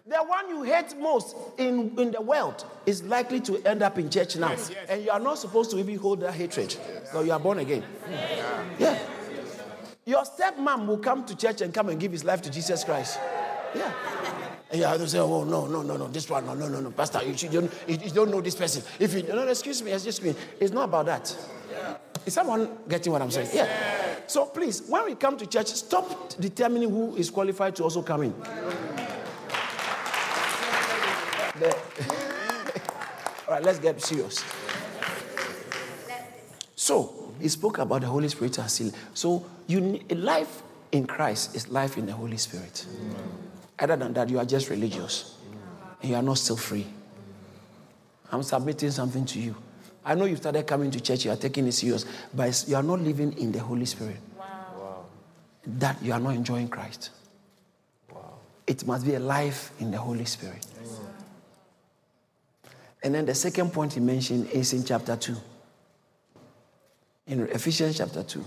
[0.06, 4.10] The one you hate most in, in the world is likely to end up in
[4.10, 4.52] church now.
[4.52, 4.90] Yes, yes.
[4.90, 6.76] And you are not supposed to even hold that hatred.
[7.02, 7.84] Because you are born again.
[8.80, 9.00] Yeah.
[10.06, 13.20] Your stepmom will come to church and come and give his life to Jesus Christ.
[13.74, 13.92] Yeah.
[14.70, 16.82] And you have to say, oh, no, no, no, no, this one, no, no, no,
[16.82, 18.84] no, Pastor, you, don't, you, you don't know this person.
[19.00, 20.36] If you, no, excuse me, excuse me.
[20.60, 21.38] It's not about that.
[22.26, 23.50] Is someone getting what I'm saying?
[23.54, 23.68] Yeah.
[24.28, 28.24] So please, when we come to church, stop determining who is qualified to also come
[28.24, 28.34] in.
[31.60, 31.78] The-
[33.48, 34.44] All right, let's get serious.
[36.76, 38.92] So he spoke about the Holy Spirit as seal.
[39.14, 42.86] So you need, life in Christ is life in the Holy Spirit.
[43.80, 45.36] Other than that, you are just religious,
[46.02, 46.88] and you are not still free.
[48.32, 49.56] I'm submitting something to you.
[50.06, 52.84] I know you started coming to church, you are taking it serious, but you are
[52.84, 54.18] not living in the Holy Spirit.
[55.66, 57.12] That you are not enjoying Christ.
[58.68, 60.66] It must be a life in the Holy Spirit.
[63.02, 65.36] And then the second point he mentioned is in chapter 2.
[67.28, 68.44] In Ephesians chapter 2.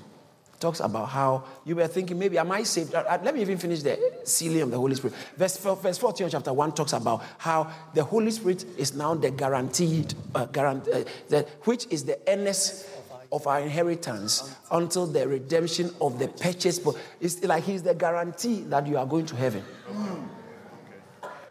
[0.61, 2.95] Talks about how you were thinking, maybe am I saved?
[2.95, 5.17] Uh, uh, let me even finish the sealing of the Holy Spirit.
[5.37, 10.15] Verse, verse 14 chapter 1 talks about how the Holy Spirit is now the guaranteed,
[10.35, 10.75] uh, uh,
[11.29, 12.89] the, which is the earnest
[13.33, 16.81] of our inheritance until the redemption of the purchase.
[17.21, 19.65] It's like he's the guarantee that you are going to heaven.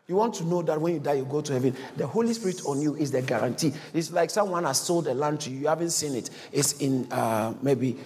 [0.07, 1.75] You want to know that when you die, you go to heaven.
[1.97, 3.73] The Holy Spirit on you is the guarantee.
[3.91, 5.61] It's like someone has sold a land to you.
[5.61, 6.29] You haven't seen it.
[6.51, 7.97] It's in uh, maybe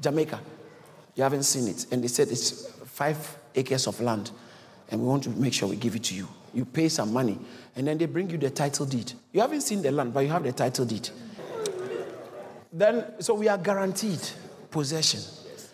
[0.00, 0.40] Jamaica.
[1.14, 1.86] You haven't seen it.
[1.90, 4.30] And they said it's five acres of land.
[4.90, 6.28] And we want to make sure we give it to you.
[6.54, 7.38] You pay some money.
[7.76, 9.12] And then they bring you the title deed.
[9.32, 11.08] You haven't seen the land, but you have the title deed.
[12.72, 14.20] Then, so we are guaranteed
[14.70, 15.20] possession.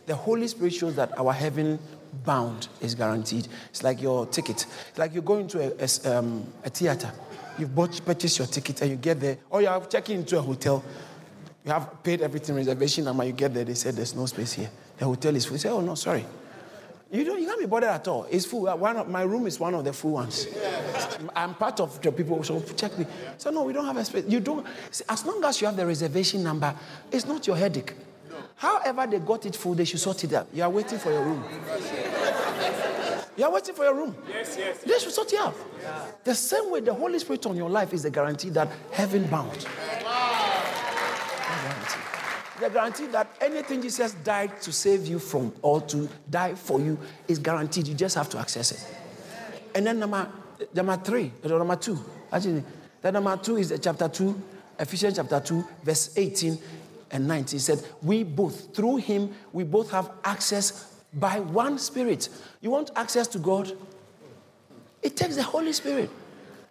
[0.07, 1.79] The Holy Spirit shows that our heaven
[2.25, 3.49] bound is guaranteed.
[3.71, 4.67] It's like your ticket.
[4.91, 7.11] It's like you're going to a, a, um, a theater.
[7.59, 10.43] You've bought, purchased your ticket and you get there, or you are checking into a
[10.43, 10.85] hotel.
[11.65, 13.25] You have paid everything, reservation number.
[13.25, 14.71] You get there, they said there's no space here.
[14.99, 15.55] The hotel is full.
[15.55, 16.25] You say, oh no, sorry.
[17.11, 17.41] You don't.
[17.41, 18.27] You can't be bothered at all.
[18.31, 18.69] It's full.
[18.69, 20.47] Uh, one of, my room is one of the full ones.
[21.35, 22.43] I'm part of the people.
[22.43, 23.07] So check me.
[23.39, 24.25] So no, we don't have a space.
[24.29, 24.67] You don't.
[25.09, 26.75] As long as you have the reservation number,
[27.11, 27.95] it's not your headache.
[28.57, 30.49] However, they got it full, they should sort it out.
[30.53, 31.45] You are waiting for your room.
[33.37, 34.17] You are waiting for your room.
[34.29, 34.79] Yes, yes.
[34.79, 35.55] They should sort it out.
[36.25, 39.67] The same way the Holy Spirit on your life is the guarantee that heaven bound.
[42.61, 46.99] The guarantee that anything Jesus died to save you from or to die for you
[47.27, 47.89] is guaranteed.
[47.89, 48.97] You just have to access it.
[49.75, 50.31] And then number,
[50.73, 51.99] number three, number two,
[52.33, 52.63] actually,
[53.03, 54.41] the number two is chapter two,
[54.79, 56.59] Ephesians chapter 2, verse 18
[57.11, 62.29] and 19 said, We both, through him, we both have access by one spirit.
[62.61, 63.73] You want access to God?
[65.03, 66.11] It takes the Holy Spirit.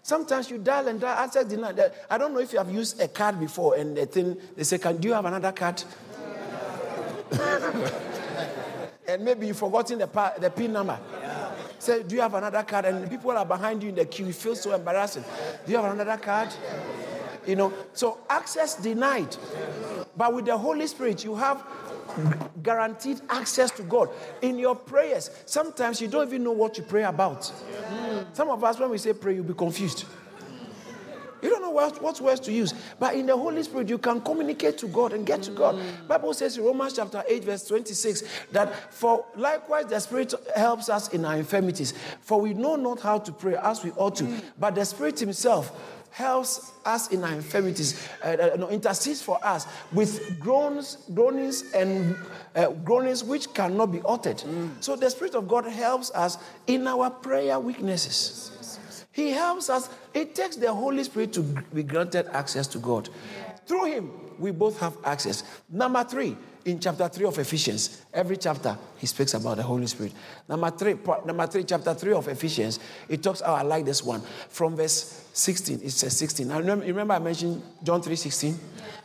[0.04, 1.80] Sometimes you dial and dial, access denied.
[2.10, 4.78] I don't know if you have used a card before and the thing, they say,
[4.78, 5.82] Can, Do you have another card?
[9.08, 11.00] and maybe you've forgotten the, the PIN number.
[11.80, 12.84] Say, Do you have another card?
[12.84, 14.26] And people are behind you in the queue.
[14.26, 15.24] You feel so embarrassing.
[15.66, 16.50] Do you have another card?
[17.48, 19.38] You know, so access denied.
[20.18, 21.66] But with the Holy Spirit, you have
[22.62, 24.10] guaranteed access to God.
[24.42, 27.52] In your prayers, sometimes you don't even know what you pray about.
[28.34, 30.06] Some of us, when we say pray, you'll be confused.
[31.44, 32.74] You don't know what, what words to use.
[32.98, 35.76] But in the Holy Spirit, you can communicate to God and get to God.
[35.76, 36.08] Mm.
[36.08, 41.10] Bible says in Romans chapter 8, verse 26, that for likewise the Spirit helps us
[41.10, 41.94] in our infirmities.
[42.22, 44.24] For we know not how to pray as we ought to.
[44.24, 44.42] Mm.
[44.58, 45.78] But the Spirit Himself
[46.13, 48.28] helps us in our infirmities, uh,
[48.60, 52.15] uh, intercedes for us with groans, groanings and
[52.56, 54.38] uh, groanings which cannot be uttered.
[54.38, 54.71] Mm.
[54.80, 58.52] So the Spirit of God helps us in our prayer weaknesses.
[59.12, 59.89] He helps us.
[60.13, 63.10] It takes the Holy Spirit to be granted access to God.
[63.65, 65.43] Through Him, we both have access.
[65.69, 68.06] Number three, in chapter 3 of Ephesians.
[68.13, 70.13] Every chapter, he speaks about the Holy Spirit.
[70.47, 70.95] Number 3,
[71.26, 74.21] number 3 chapter 3 of Ephesians, it talks, oh, I like this one.
[74.49, 76.47] From verse 16, it says 16.
[76.47, 78.60] Now, remember, remember I mentioned John 3 16?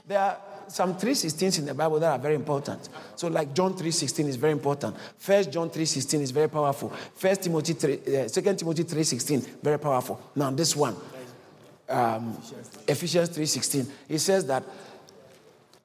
[0.06, 2.88] There are some 3.16s in the Bible that are very important.
[3.16, 4.96] So like John 3.16 is very important.
[5.16, 6.90] First John 3.16 is very powerful.
[7.14, 10.20] First Timothy 3, uh, Second Timothy 3.16, very powerful.
[10.34, 10.96] Now this one,
[11.88, 12.36] um,
[12.86, 14.62] Ephesians 3.16, it says that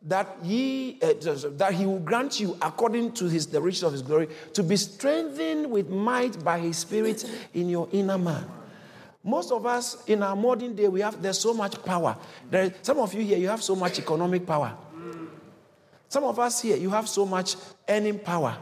[0.06, 1.14] that he uh,
[1.58, 4.76] that he will grant you according to his the riches of his glory to be
[4.76, 8.46] strengthened with might by his spirit in your inner man.
[9.24, 12.18] Most of us in our modern day we have there's so much power.
[12.50, 14.76] There some of you here you have so much economic power.
[16.10, 17.56] Some of us here you have so much
[17.88, 18.58] earning power.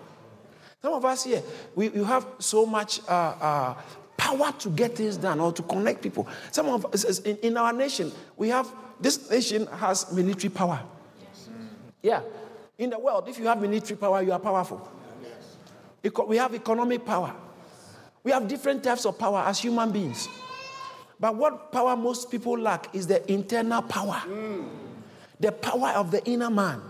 [0.82, 1.42] Some of us here
[1.76, 3.74] we, you have so much uh, uh,
[4.16, 6.28] power to get things done or to connect people.
[6.52, 10.80] Some of us in, in our nation we have this nation has military power
[12.02, 12.22] yeah.
[12.78, 14.90] In the world, if you have military power, you are powerful.
[16.28, 17.36] We have economic power.
[18.24, 20.28] We have different types of power as human beings.
[21.20, 24.68] But what power most people lack is the internal power, mm.
[25.40, 26.82] the power of the inner man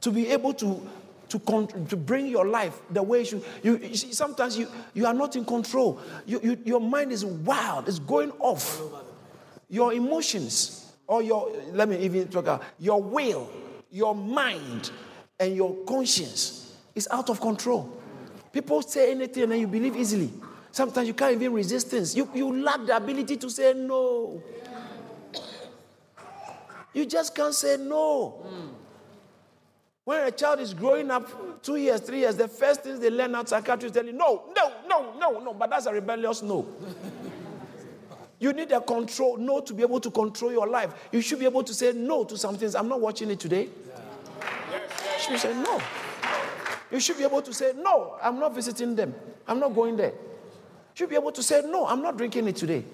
[0.00, 0.82] to be able to,
[1.28, 5.06] to, con- to bring your life the way you, you, you see, sometimes you, you
[5.06, 6.00] are not in control.
[6.26, 8.80] You, you, your mind is wild, it's going off.
[9.68, 13.48] Your emotions, or your, let me even talk about your will
[13.90, 14.90] your mind
[15.38, 17.92] and your conscience is out of control.
[18.52, 20.32] People say anything and you believe easily.
[20.72, 22.16] Sometimes you can't even resist things.
[22.16, 24.42] You, you lack the ability to say no.
[26.92, 28.46] You just can't say no.
[30.04, 33.34] When a child is growing up two years, three years, the first things they learn
[33.34, 35.52] out psychiatrists tell you, no, no, no, no, no.
[35.52, 36.64] But that's a rebellious no.
[38.46, 41.08] You need a control, no, to be able to control your life.
[41.10, 42.76] You should be able to say no to some things.
[42.76, 43.64] I'm not watching it today.
[43.64, 45.82] You should say no.
[46.92, 49.16] You should be able to say, No, I'm not visiting them.
[49.48, 50.12] I'm not going there.
[50.12, 52.84] You should be able to say, No, I'm not drinking it today.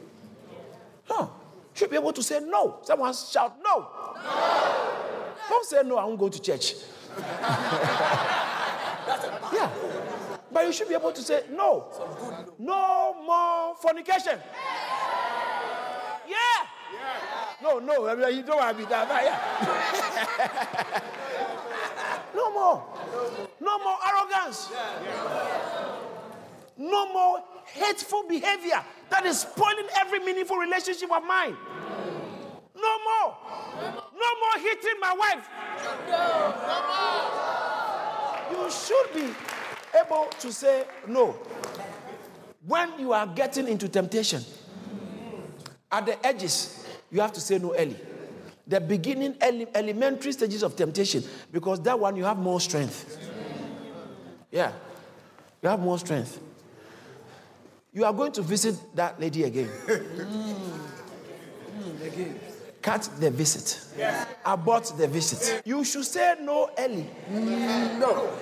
[1.11, 1.21] No.
[1.21, 1.29] You
[1.75, 2.79] should be able to say, No.
[2.83, 3.89] Someone shout, No.
[4.25, 4.95] no.
[5.51, 6.77] Don't say, No, I won't go to church.
[7.19, 9.71] yeah.
[10.51, 11.85] But you should be able to say, No.
[12.59, 14.39] No more fornication.
[17.63, 19.09] No, no, you don't want to be that.
[22.35, 22.83] No more.
[23.61, 24.73] No more arrogance.
[26.77, 31.57] No more hateful behavior that is spoiling every meaningful relationship of mine.
[32.75, 33.37] No more.
[34.13, 35.49] No more hitting my wife.
[38.51, 39.35] You should be
[39.99, 41.37] able to say no
[42.67, 44.45] when you are getting into temptation.
[45.91, 46.82] At the edges,
[47.13, 47.97] you have to say no early.
[48.67, 53.19] The beginning, ele- elementary stages of temptation, because that one you have more strength.
[54.51, 54.73] Yeah,
[55.63, 56.41] you have more strength.
[57.93, 59.69] You are going to visit that lady again.
[62.03, 62.41] again.
[62.81, 63.81] Cut the visit.
[63.97, 64.27] Yes.
[64.45, 65.63] Abort the visit.
[65.65, 67.07] You should say no early.
[67.31, 68.33] No.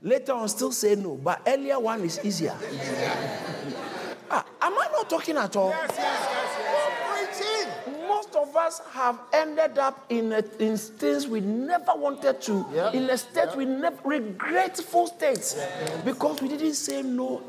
[0.00, 2.54] Later on, still say no, but earlier one is easier.
[4.30, 5.70] ah, am I not talking at all?
[5.70, 6.43] Yes, yes.
[8.34, 12.94] Most of us have ended up in, a, in states we never wanted to, Yep.
[12.94, 15.56] in a state we never, regretful states,
[16.04, 17.42] because we didn't say no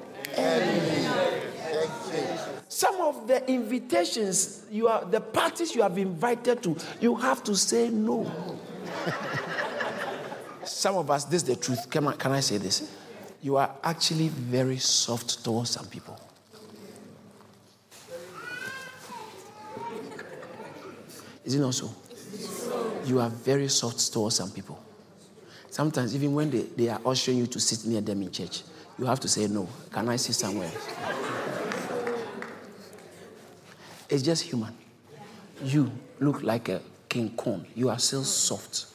[2.68, 7.56] some of the invitations you are the parties you have invited to you have to
[7.56, 8.30] say no.
[10.64, 11.90] Some of us this is the truth.
[11.92, 12.92] Can I, can I say this?
[13.42, 16.20] You are actually very soft towards some people
[21.46, 21.94] is it not so
[23.06, 24.80] you are very soft towards some people
[25.70, 28.64] sometimes even when they, they are ushering you to sit near them in church
[28.98, 30.72] you have to say no can i sit somewhere
[34.10, 34.74] it's just human.
[35.64, 37.66] You look like a king corn.
[37.76, 38.86] You are still soft.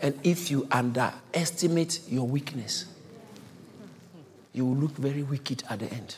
[0.00, 2.86] And if you underestimate your weakness,
[4.52, 6.16] you will look very wicked at the end.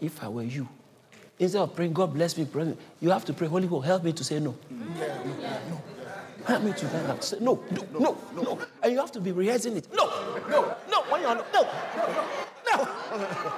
[0.00, 0.68] If I were you,
[1.42, 4.12] instead of praying, God bless me, pray, you have to pray, Holy Ghost, help me
[4.12, 4.54] to say no.
[4.72, 5.82] Mm.
[6.46, 8.58] Help me to say no, no, no, no, no.
[8.82, 9.88] And you have to be rehearsing it.
[9.94, 10.06] No,
[10.48, 11.02] no, no.
[11.02, 11.62] When you're no, no,
[12.66, 12.88] no,
[13.18, 13.52] no.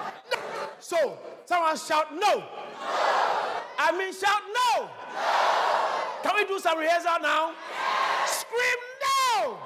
[0.81, 2.45] So, someone shout no.
[3.79, 4.89] I mean, shout no.
[6.23, 7.53] Can we do some rehearsal now?
[8.27, 9.59] Scream no.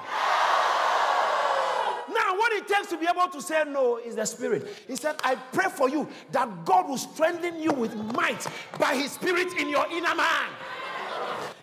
[2.13, 4.67] Now, what it takes to be able to say no is the Spirit.
[4.87, 8.47] He said, I pray for you that God will strengthen you with might
[8.79, 10.49] by His Spirit in your inner man.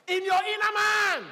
[0.07, 1.25] In your inner man.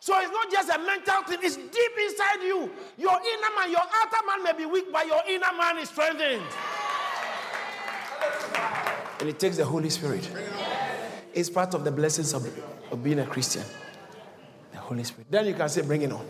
[0.00, 2.70] So it's not just a mental thing, it's deep inside you.
[2.96, 6.42] Your inner man, your outer man may be weak, but your inner man is strengthened.
[9.20, 10.28] And it takes the Holy Spirit.
[11.32, 12.46] It's part of the blessings of,
[12.90, 13.62] of being a Christian.
[14.72, 15.26] The Holy Spirit.
[15.30, 16.26] Then you can say, bring it on.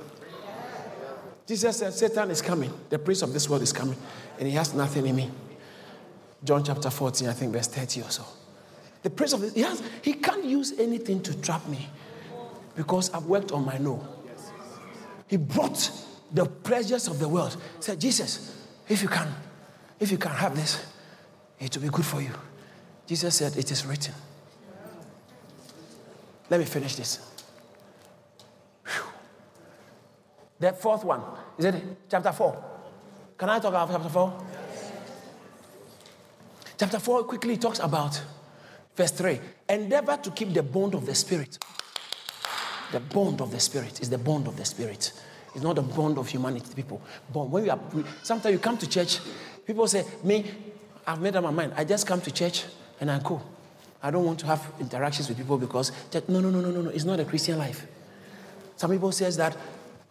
[1.48, 2.70] Jesus said, Satan is coming.
[2.90, 3.96] The prince of this world is coming.
[4.38, 5.30] And he has nothing in me.
[6.44, 8.24] John chapter 14, I think verse 30 or so.
[9.02, 11.88] The prince of this, he, has, he can't use anything to trap me
[12.76, 14.06] because I've worked on my no.
[15.26, 15.90] He brought
[16.32, 17.56] the pleasures of the world.
[17.80, 18.54] Said, Jesus,
[18.86, 19.28] if you can,
[19.98, 20.84] if you can have this,
[21.58, 22.30] it will be good for you.
[23.06, 24.14] Jesus said, It is written.
[26.50, 27.27] Let me finish this.
[30.60, 31.22] The fourth one,
[31.56, 31.74] is it
[32.10, 32.64] chapter 4?
[33.38, 34.44] Can I talk about chapter 4?
[36.78, 38.20] Chapter 4 quickly talks about
[38.96, 41.58] verse 3 endeavor to keep the bond of the Spirit.
[42.90, 45.12] The bond of the Spirit is the bond of the Spirit.
[45.54, 47.00] It's not the bond of humanity, people.
[47.32, 47.80] But When you are,
[48.22, 49.20] sometimes you come to church,
[49.66, 50.44] people say, Me,
[51.06, 51.74] I've made up my mind.
[51.76, 52.64] I just come to church
[53.00, 53.40] and I go.
[54.02, 55.92] I don't want to have interactions with people because
[56.28, 56.90] no, no, no, no, no, no.
[56.90, 57.86] It's not a Christian life.
[58.76, 59.56] Some people says that.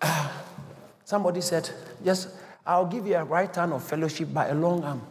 [0.01, 0.29] Uh,
[1.05, 1.69] somebody said,
[2.03, 2.27] Yes,
[2.65, 5.01] I'll give you a right hand of fellowship by a long arm,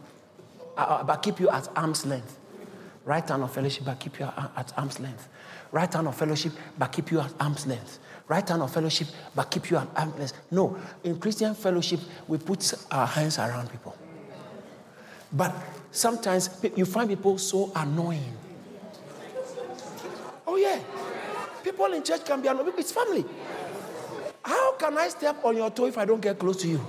[0.77, 2.39] uh, but keep you at arm's length.
[3.05, 5.29] Right hand of fellowship, but keep you at arm's length.
[5.73, 7.99] Right hand of fellowship, but keep you at arm's length.
[8.29, 10.33] Right hand of fellowship, but keep you at arm's length.
[10.51, 13.97] No, in Christian fellowship, we put our hands around people.
[15.33, 15.55] But
[15.91, 18.37] sometimes you find people so annoying.
[20.47, 20.81] Oh, yeah.
[21.63, 22.73] People in church can be annoying.
[22.79, 23.25] It's family.
[24.47, 26.81] How can I step on your toe if I don't get close to you?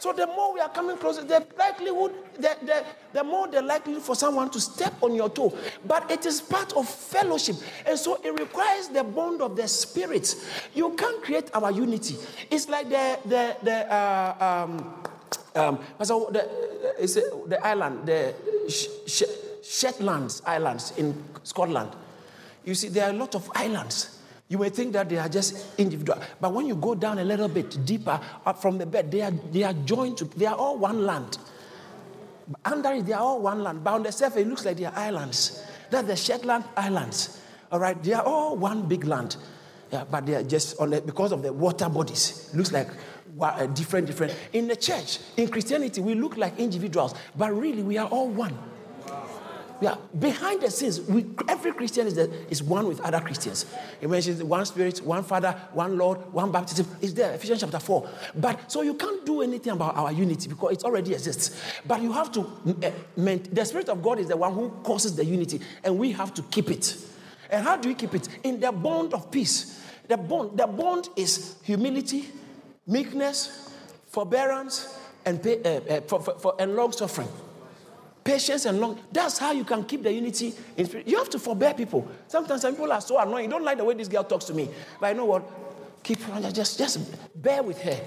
[0.00, 4.02] So the more we are coming closer, the likelihood, the, the, the more the likelihood
[4.02, 5.56] for someone to step on your toe.
[5.86, 7.56] But it is part of fellowship.
[7.86, 10.34] And so it requires the bond of the spirit.
[10.74, 12.16] You can't create our unity.
[12.50, 15.04] It's like the, the, the, uh, um,
[15.54, 16.48] um, the,
[16.98, 18.34] it's the island, the
[19.62, 21.90] Shetlands Islands in Scotland.
[22.64, 24.19] You see, there are a lot of islands.
[24.50, 27.46] You may think that they are just individual, but when you go down a little
[27.46, 30.76] bit deeper up from the bed, they are, they are joined to, they are all
[30.76, 31.38] one land.
[32.64, 33.84] Under it, they are all one land.
[33.84, 35.64] But on the surface, it looks like they are islands.
[35.88, 37.40] That's the Shetland Islands.
[37.70, 39.36] All right, they are all one big land.
[39.92, 42.50] Yeah, but they are just on the, because of the water bodies.
[42.52, 42.88] Looks like
[43.40, 44.34] uh, different, different.
[44.52, 48.58] In the church, in Christianity, we look like individuals, but really we are all one.
[49.80, 53.64] Yeah, behind the scenes, we, every Christian is, the, is one with other Christians.
[53.98, 56.86] He mentions one spirit, one Father, one Lord, one baptism.
[57.00, 58.08] Is there, Ephesians chapter 4.
[58.36, 61.58] But so you can't do anything about our unity because it already exists.
[61.86, 65.24] But you have to, uh, the Spirit of God is the one who causes the
[65.24, 66.96] unity, and we have to keep it.
[67.48, 68.28] And how do we keep it?
[68.44, 69.82] In the bond of peace.
[70.08, 72.28] The bond, the bond is humility,
[72.86, 73.72] meekness,
[74.08, 77.28] forbearance, and, uh, uh, for, for, for, and long suffering.
[78.22, 79.00] Patience and long.
[79.12, 81.08] That's how you can keep the unity in spirit.
[81.08, 82.06] You have to forbear people.
[82.28, 83.44] Sometimes some people are so annoying.
[83.44, 84.68] You don't like the way this girl talks to me.
[85.00, 85.42] But I know what?
[86.02, 86.18] Keep
[86.52, 88.00] just just bear with her.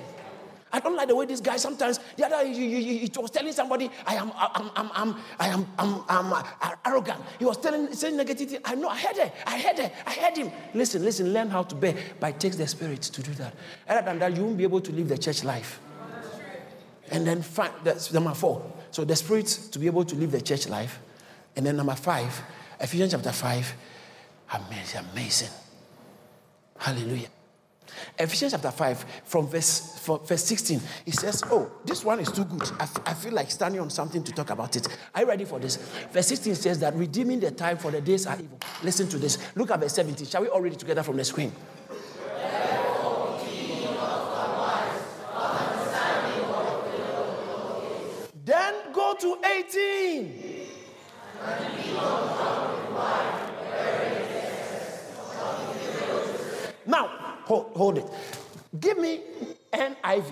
[0.73, 1.99] I don't like the way this guy sometimes.
[2.17, 5.67] The other, he, he, he was telling somebody, I am, I'm, I'm, I'm, I am,
[5.77, 6.43] I'm, I'm uh,
[6.83, 7.21] arrogant.
[7.37, 8.59] He was telling, saying negativity.
[8.65, 10.51] I know, I heard it, I heard it, I heard him.
[10.73, 11.95] Listen, listen, learn how to bear.
[12.19, 13.53] But it takes the spirit to do that.
[13.87, 15.79] Other than that, you won't be able to live the church life.
[17.11, 18.65] And then find, that's number four.
[18.93, 20.99] So the spirit to be able to live the church life.
[21.55, 22.39] And then number five,
[22.79, 23.73] Ephesians chapter five,
[24.53, 25.49] amazing, amazing.
[26.77, 27.29] Hallelujah.
[28.17, 32.63] Ephesians chapter 5, from verse, verse 16, he says, Oh, this one is too good.
[32.79, 34.87] I, f- I feel like standing on something to talk about it.
[35.13, 35.77] Are you ready for this?
[36.11, 38.59] Verse 16 says that redeeming the time for the days are evil.
[38.83, 39.37] Listen to this.
[39.55, 40.27] Look at verse 17.
[40.27, 41.51] Shall we all read it together from the screen?
[57.53, 58.05] Hold, hold it.
[58.79, 59.21] Give me
[59.71, 60.31] NIV.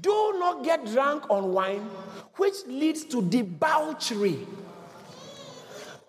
[0.00, 1.88] Do not get drunk on wine,
[2.36, 4.46] which leads to debauchery.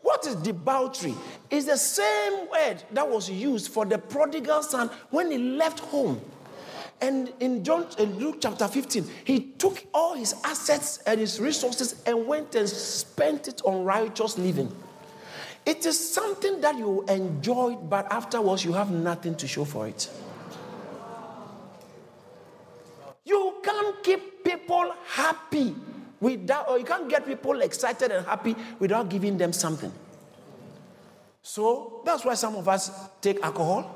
[0.02, 1.16] What is debauchery?
[1.50, 6.22] It's the same word that was used for the prodigal son when he left home.
[7.00, 12.02] And in John, in Luke chapter 15, he took all his assets and his resources
[12.06, 14.72] and went and spent it on righteous living.
[15.68, 20.10] It is something that you enjoy, but afterwards you have nothing to show for it.
[23.26, 25.76] You can't keep people happy
[26.22, 29.92] without, or you can't get people excited and happy without giving them something.
[31.42, 32.90] So that's why some of us
[33.20, 33.94] take alcohol.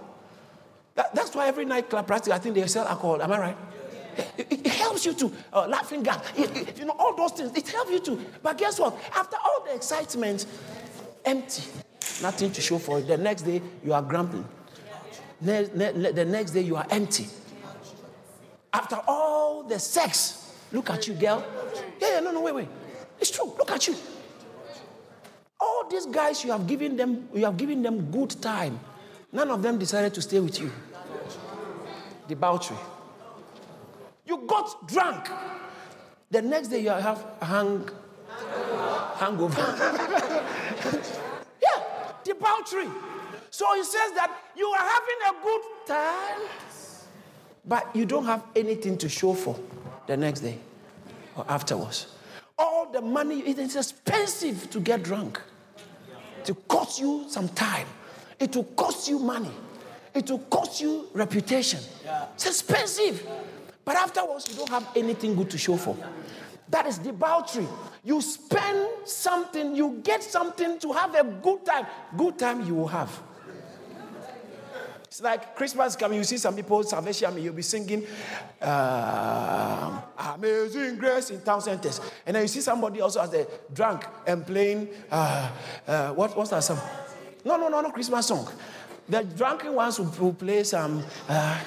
[0.96, 3.22] That, that's why every nightclub practice, I think they sell alcohol.
[3.22, 3.58] Am I right?
[4.38, 7.56] It, it, helps you to uh, laughing gas, you know all those things.
[7.56, 8.20] It helps you to.
[8.44, 8.94] But guess what?
[9.16, 10.46] After all the excitement,
[11.26, 11.64] empty,
[12.22, 13.08] nothing to show for it.
[13.08, 14.48] The next day you are grumbling.
[15.42, 17.28] Ne- ne- the next day you are empty.
[18.74, 21.44] After all the sex, look at you, girl.
[22.00, 22.68] Yeah, yeah, no, no, wait, wait.
[23.20, 23.54] It's true.
[23.58, 23.96] Look at you.
[25.60, 28.80] All these guys you have given them, you have given them good time.
[29.32, 30.72] None of them decided to stay with you.
[32.28, 32.78] Debauchery.
[34.26, 35.28] You got drunk.
[36.30, 37.90] The next day you have hang,
[39.16, 40.18] hangover.
[41.62, 41.84] yeah,
[42.24, 42.88] debauchery.
[43.50, 46.48] So he says that you are having a good time,
[47.66, 49.60] but you don't have anything to show for
[50.08, 50.58] the next day
[51.36, 52.08] or afterwards.
[52.58, 55.42] All the money, it is expensive to get drunk.
[56.46, 57.88] To cost you some time.
[58.40, 59.52] It will cost you money.
[60.14, 61.80] It will cost you reputation.
[62.34, 63.28] It's expensive.
[63.86, 65.96] But afterwards, you don't have anything good to show for.
[66.72, 67.68] That is debauchery.
[68.04, 71.86] You spend something, you get something to have a good time.
[72.18, 73.22] Good time you will have.
[75.04, 78.08] It's like Christmas coming, you see some people, salvation, you'll be singing
[78.62, 82.00] uh, Amazing Grace in town centers.
[82.26, 85.52] And then you see somebody also as a drunk and playing, uh,
[85.86, 86.80] uh, what, what's that song?
[87.44, 88.48] No, no, no, no Christmas song.
[89.10, 91.60] The drunken ones will, play some, uh,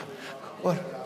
[0.63, 1.04] what?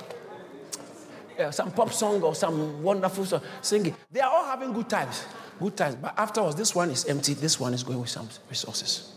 [1.39, 3.95] Yeah, some pop song or some wonderful song, singing.
[4.11, 5.24] They are all having good times.
[5.61, 5.95] Good times.
[5.95, 7.34] But afterwards, this one is empty.
[7.34, 9.12] This one is going with some resources.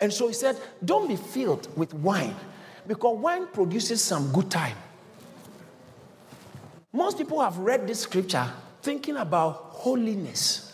[0.00, 2.34] And so he said, Don't be filled with wine,
[2.86, 4.76] because wine produces some good time.
[6.92, 8.50] most people have read this scripture
[8.82, 10.65] thinking about holiness.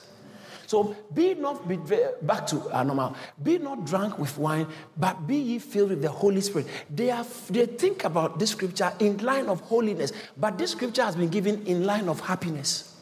[0.73, 1.77] So be not be,
[2.23, 3.15] back to uh, normal.
[3.43, 4.67] Be not drunk with wine,
[4.97, 6.67] but be ye filled with the Holy Spirit.
[6.89, 11.15] They are they think about this scripture in line of holiness, but this scripture has
[11.15, 12.97] been given in line of happiness.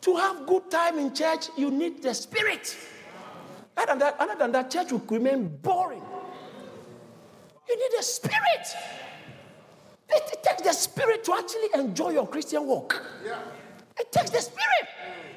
[0.00, 2.76] To have good time in church, you need the Spirit.
[3.76, 6.02] Other than that, other than that church will remain boring.
[7.68, 8.66] You need the Spirit.
[10.08, 13.00] It, it takes the Spirit to actually enjoy your Christian walk.
[13.24, 13.38] Yeah.
[14.00, 15.29] It takes the Spirit.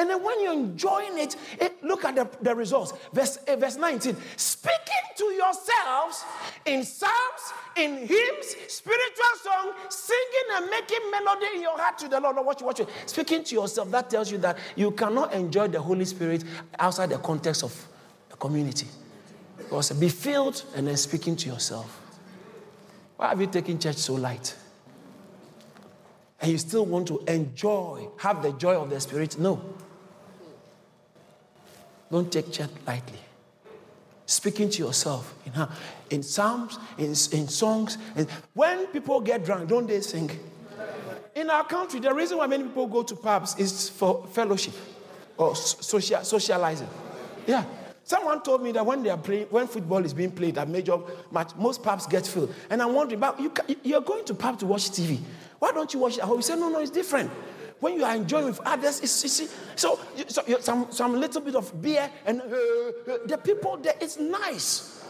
[0.00, 2.94] And then when you're enjoying it, it look at the, the results.
[3.12, 4.80] Verse, uh, verse 19 speaking
[5.18, 6.24] to yourselves
[6.64, 7.12] in psalms,
[7.76, 12.36] in hymns, spiritual song, singing and making melody in your heart to the Lord.
[12.36, 12.88] watch it, watch it.
[13.04, 16.44] Speaking to yourself, that tells you that you cannot enjoy the Holy Spirit
[16.78, 17.86] outside the context of
[18.30, 18.86] the community.
[19.58, 22.00] Because be filled and then speaking to yourself.
[23.18, 24.56] Why have you taken church so light?
[26.40, 29.38] And you still want to enjoy, have the joy of the Spirit?
[29.38, 29.62] No.
[32.10, 33.18] Don't take church lightly.
[34.26, 35.52] Speaking to yourself in,
[36.10, 37.98] in psalms, in, in songs.
[38.14, 40.30] And when people get drunk, don't they sing?
[41.34, 44.74] In our country, the reason why many people go to pubs is for fellowship
[45.36, 46.88] or social, socializing.
[47.46, 47.64] Yeah.
[48.02, 50.98] Someone told me that when they are playing, when football is being played at major
[51.30, 52.52] match, most pubs get filled.
[52.68, 53.52] And I'm wondering, but you,
[53.82, 55.20] you're going to pub to watch TV.
[55.60, 56.28] Why don't you watch it at?
[56.28, 57.30] You say, no, no, it's different
[57.80, 62.10] when you are enjoying with others, it's, so, so some, some little bit of beer
[62.26, 65.04] and uh, uh, the people there, it's nice.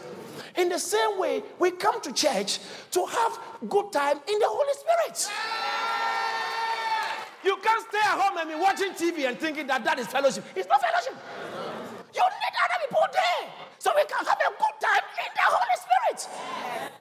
[0.57, 2.59] In the same way, we come to church
[2.91, 5.31] to have good time in the Holy Spirit.
[7.43, 10.43] You can't stay at home and be watching TV and thinking that that is fellowship.
[10.55, 11.15] It's not fellowship.
[12.13, 13.49] You need other people there
[13.79, 16.29] so we can have a good time in the Holy Spirit.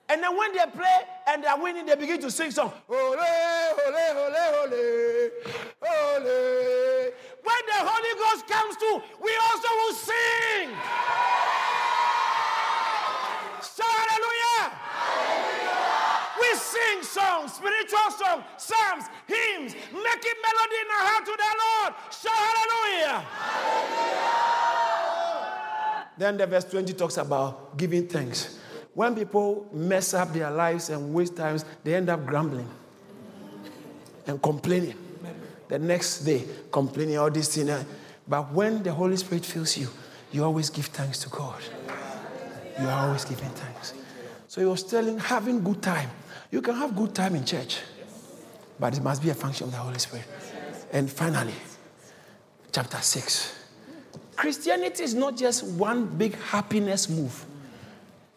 [0.08, 0.98] And then when they play
[1.28, 2.72] and they're winning, they begin to sing song.
[2.88, 5.30] Ole, ole, ole, ole,
[5.82, 7.12] ole.
[7.42, 10.70] When the Holy Ghost comes to, we also will sing.
[13.62, 14.72] So hallelujah.
[14.94, 16.40] hallelujah.
[16.40, 21.94] We sing songs, spiritual songs, psalms, hymns, making melody in our heart to the Lord.
[22.10, 23.20] So hallelujah.
[23.20, 24.89] hallelujah.
[26.20, 28.60] Then the verse 20 talks about giving thanks
[28.94, 32.68] when people mess up their lives and waste times, they end up grumbling
[34.26, 34.96] and complaining.
[35.68, 37.84] The next day, complaining all these things.
[38.26, 39.88] But when the Holy Spirit fills you,
[40.32, 41.62] you always give thanks to God.
[42.80, 43.94] You are always giving thanks.
[44.48, 46.10] So he was telling, having good time.
[46.50, 47.78] You can have good time in church,
[48.78, 50.26] but it must be a function of the Holy Spirit.
[50.92, 51.54] And finally,
[52.72, 53.59] chapter 6.
[54.40, 57.44] Christianity is not just one big happiness move.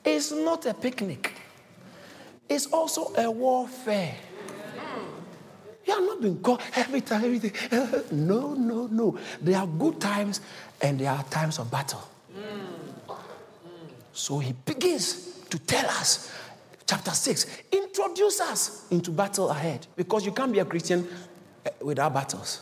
[0.04, 1.32] It's not a picnic,
[2.49, 4.14] it's also a warfare.
[5.86, 7.54] You are not being called every time, everything.
[8.12, 9.18] No, no, no.
[9.41, 10.41] There are good times
[10.82, 12.04] and there are times of battle.
[14.12, 16.34] So he begins to tell us,
[16.86, 19.88] chapter 6, introduce us into battle ahead.
[19.95, 21.08] Because you can't be a Christian
[21.66, 22.62] eh, without battles.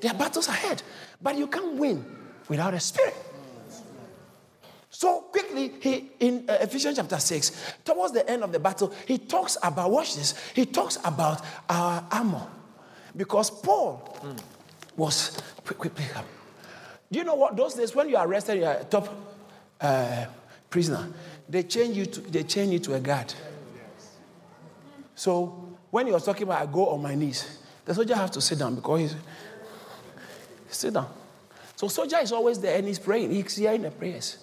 [0.00, 0.82] There are battles ahead,
[1.22, 2.19] but you can't win
[2.50, 3.14] without a spirit.
[4.90, 9.16] So quickly, he in uh, Ephesians chapter 6, towards the end of the battle, he
[9.16, 12.46] talks about, watch this, he talks about our armor.
[13.16, 14.38] Because Paul mm.
[14.96, 16.04] was, quickly,
[17.10, 17.56] do you know what?
[17.56, 19.08] Those days when you are arrested, you are a top
[19.80, 20.26] uh,
[20.68, 21.08] prisoner,
[21.48, 23.32] they change you to, they change you to a guard.
[25.14, 28.40] So when he was talking about I go on my knees, the soldier has to
[28.40, 29.16] sit down because he's
[30.68, 31.19] sit down.
[31.80, 33.30] So soldier is always there and he's praying.
[33.30, 34.36] He's hearing the prayers.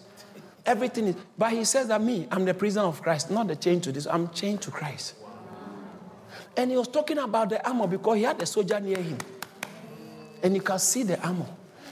[0.65, 3.79] Everything is, but he says that me, I'm the prisoner of Christ, not the chain
[3.81, 4.07] to this.
[4.07, 5.13] I'm chained to Christ.
[6.57, 9.19] And he was talking about the armor because he had a soldier near him.
[10.41, 11.45] And you can see the armor.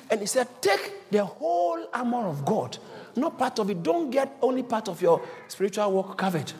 [0.10, 2.80] And he said, Take the whole armor of God,
[3.16, 3.84] not part of it.
[3.84, 6.52] Don't get only part of your spiritual work covered.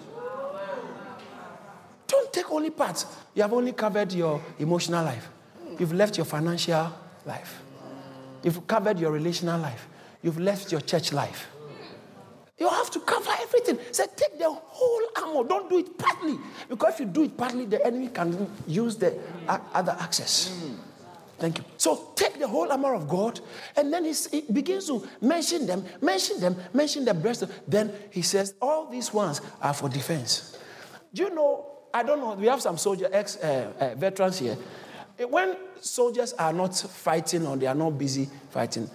[2.06, 3.04] Don't take only part.
[3.34, 5.28] You have only covered your emotional life,
[5.80, 6.94] you've left your financial
[7.26, 7.62] life,
[8.46, 9.90] you've covered your relational life,
[10.24, 11.50] you've left your church life.
[12.58, 13.78] You have to cover everything.
[13.92, 15.44] Say, take the whole armor.
[15.46, 16.38] Don't do it partly.
[16.70, 19.18] Because if you do it partly, the enemy can use the
[19.48, 20.64] other access.
[21.38, 21.66] Thank you.
[21.76, 23.42] So take the whole armor of God,
[23.76, 24.14] and then he
[24.54, 27.44] begins to mention them, mention them, mention the breast.
[27.68, 30.58] Then he says, all these ones are for defense.
[31.14, 31.66] Do you know?
[31.94, 32.36] I don't know.
[32.36, 34.58] We have some soldier ex uh, uh, veterans here.
[35.18, 38.90] When soldiers are not fighting or they are not busy fighting,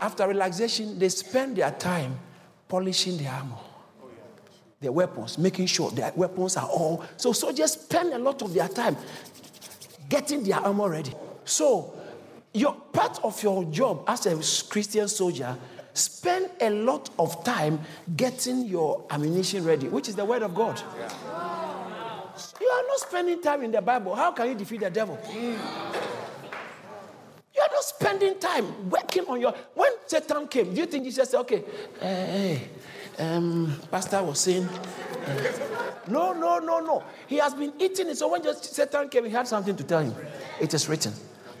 [0.00, 2.18] after relaxation, they spend their time
[2.68, 3.56] polishing the armor.
[4.80, 7.04] their weapons, making sure their weapons are all.
[7.16, 8.96] So soldiers spend a lot of their time
[10.08, 11.12] getting their armor ready.
[11.44, 11.94] So,
[12.54, 14.36] your part of your job as a
[14.68, 15.56] Christian soldier,
[15.92, 17.80] spend a lot of time
[18.16, 20.80] getting your ammunition ready, which is the word of God.
[22.60, 24.14] You are not spending time in the Bible.
[24.14, 25.18] How can you defeat the devil?
[25.18, 26.07] Are
[27.78, 29.54] not spending time working on your.
[29.74, 31.64] When Satan came, do you think Jesus said, "Okay,
[32.00, 32.68] hey,
[33.18, 37.02] um, Pastor was saying, uh, no, no, no, no.
[37.26, 38.16] He has been eating it.
[38.16, 40.14] So when just Satan came, he had something to tell him.
[40.60, 41.12] It is written.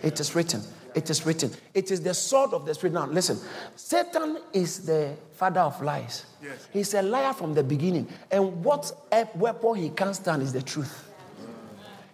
[0.02, 0.62] It is written.
[0.94, 1.50] It is written.
[1.74, 2.94] It is the sword of the spirit.
[2.94, 3.38] Now, listen.
[3.76, 6.26] Satan is the father of lies.
[6.42, 6.68] Yes.
[6.72, 8.08] He's a liar from the beginning.
[8.30, 8.90] And what
[9.34, 11.10] weapon he can't stand is the truth.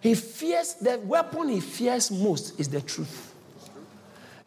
[0.01, 3.34] He fears, the weapon he fears most is the truth.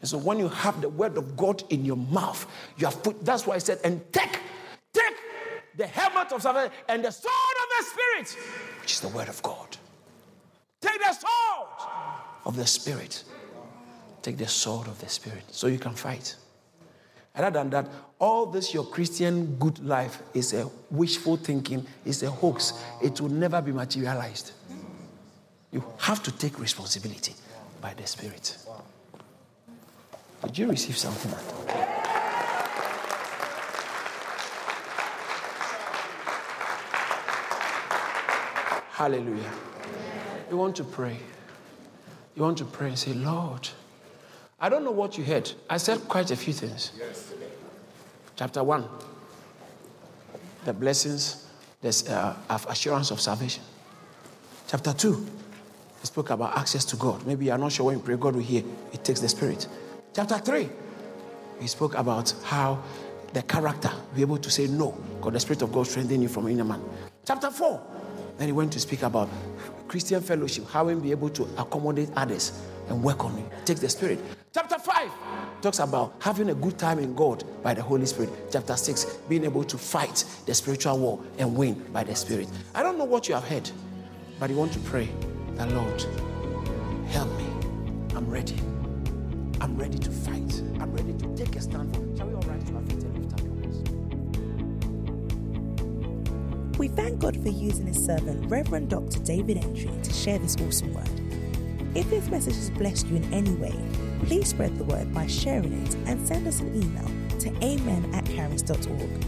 [0.00, 2.46] And so when you have the word of God in your mouth,
[2.76, 4.38] you have put, that's why I said, and take,
[4.92, 5.16] take
[5.76, 8.46] the helmet of salvation and the sword of the Spirit,
[8.80, 9.76] which is the word of God.
[10.80, 11.90] Take the sword
[12.44, 13.24] of the Spirit.
[14.22, 16.36] Take the sword of the Spirit so you can fight.
[17.34, 17.88] Other than that,
[18.18, 22.72] all this your Christian good life is a wishful thinking, is a hoax.
[23.02, 24.52] It will never be materialized.
[25.70, 27.34] You have to take responsibility
[27.80, 28.56] by the Spirit.
[30.44, 31.32] Did you receive something?
[38.92, 39.50] Hallelujah.
[40.50, 41.16] You want to pray.
[42.34, 43.68] You want to pray and say, Lord,
[44.60, 45.52] I don't know what you heard.
[45.70, 46.92] I said quite a few things.
[46.98, 47.32] Yes.
[48.36, 48.84] Chapter 1,
[50.64, 51.46] the blessings,
[51.80, 52.36] there's uh,
[52.68, 53.62] assurance of salvation.
[54.68, 55.26] Chapter 2,
[56.00, 57.26] he spoke about access to God.
[57.26, 58.62] Maybe you're not sure when you pray, God will hear.
[58.92, 59.66] It takes the Spirit.
[60.14, 60.68] Chapter 3,
[61.60, 62.82] he spoke about how
[63.32, 66.48] the character be able to say no, because the Spirit of God strengthen you from
[66.48, 66.82] inner man.
[67.24, 67.80] Chapter 4,
[68.38, 69.28] then he went to speak about
[69.86, 73.46] Christian fellowship, how we be able to accommodate others and work on it.
[73.64, 74.18] Take the Spirit.
[74.52, 75.10] Chapter 5
[75.60, 78.30] talks about having a good time in God by the Holy Spirit.
[78.50, 82.48] Chapter 6, being able to fight the spiritual war and win by the Spirit.
[82.74, 83.70] I don't know what you have heard,
[84.40, 85.08] but you want to pray
[85.54, 86.04] the Lord,
[87.08, 87.46] help me.
[88.14, 88.56] I'm ready.
[89.60, 90.62] I'm ready to fight.
[90.80, 92.16] I'm ready to take a stand for.
[92.16, 93.54] Shall we all rise to our feet and lift up your
[96.78, 99.18] We thank God for using his servant, Reverend Dr.
[99.20, 101.10] David Entry, to share this awesome word.
[101.96, 103.74] If this message has blessed you in any way,
[104.24, 108.24] please spread the word by sharing it and send us an email to amen at
[108.26, 109.24] charis.org.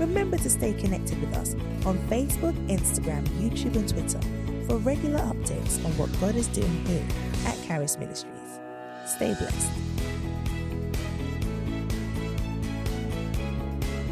[0.00, 1.54] Remember to stay connected with us
[1.84, 4.20] on Facebook, Instagram, YouTube, and Twitter
[4.66, 7.04] for regular updates on what God is doing here
[7.46, 8.37] at Charis Ministries.
[9.08, 10.17] Stay blessed.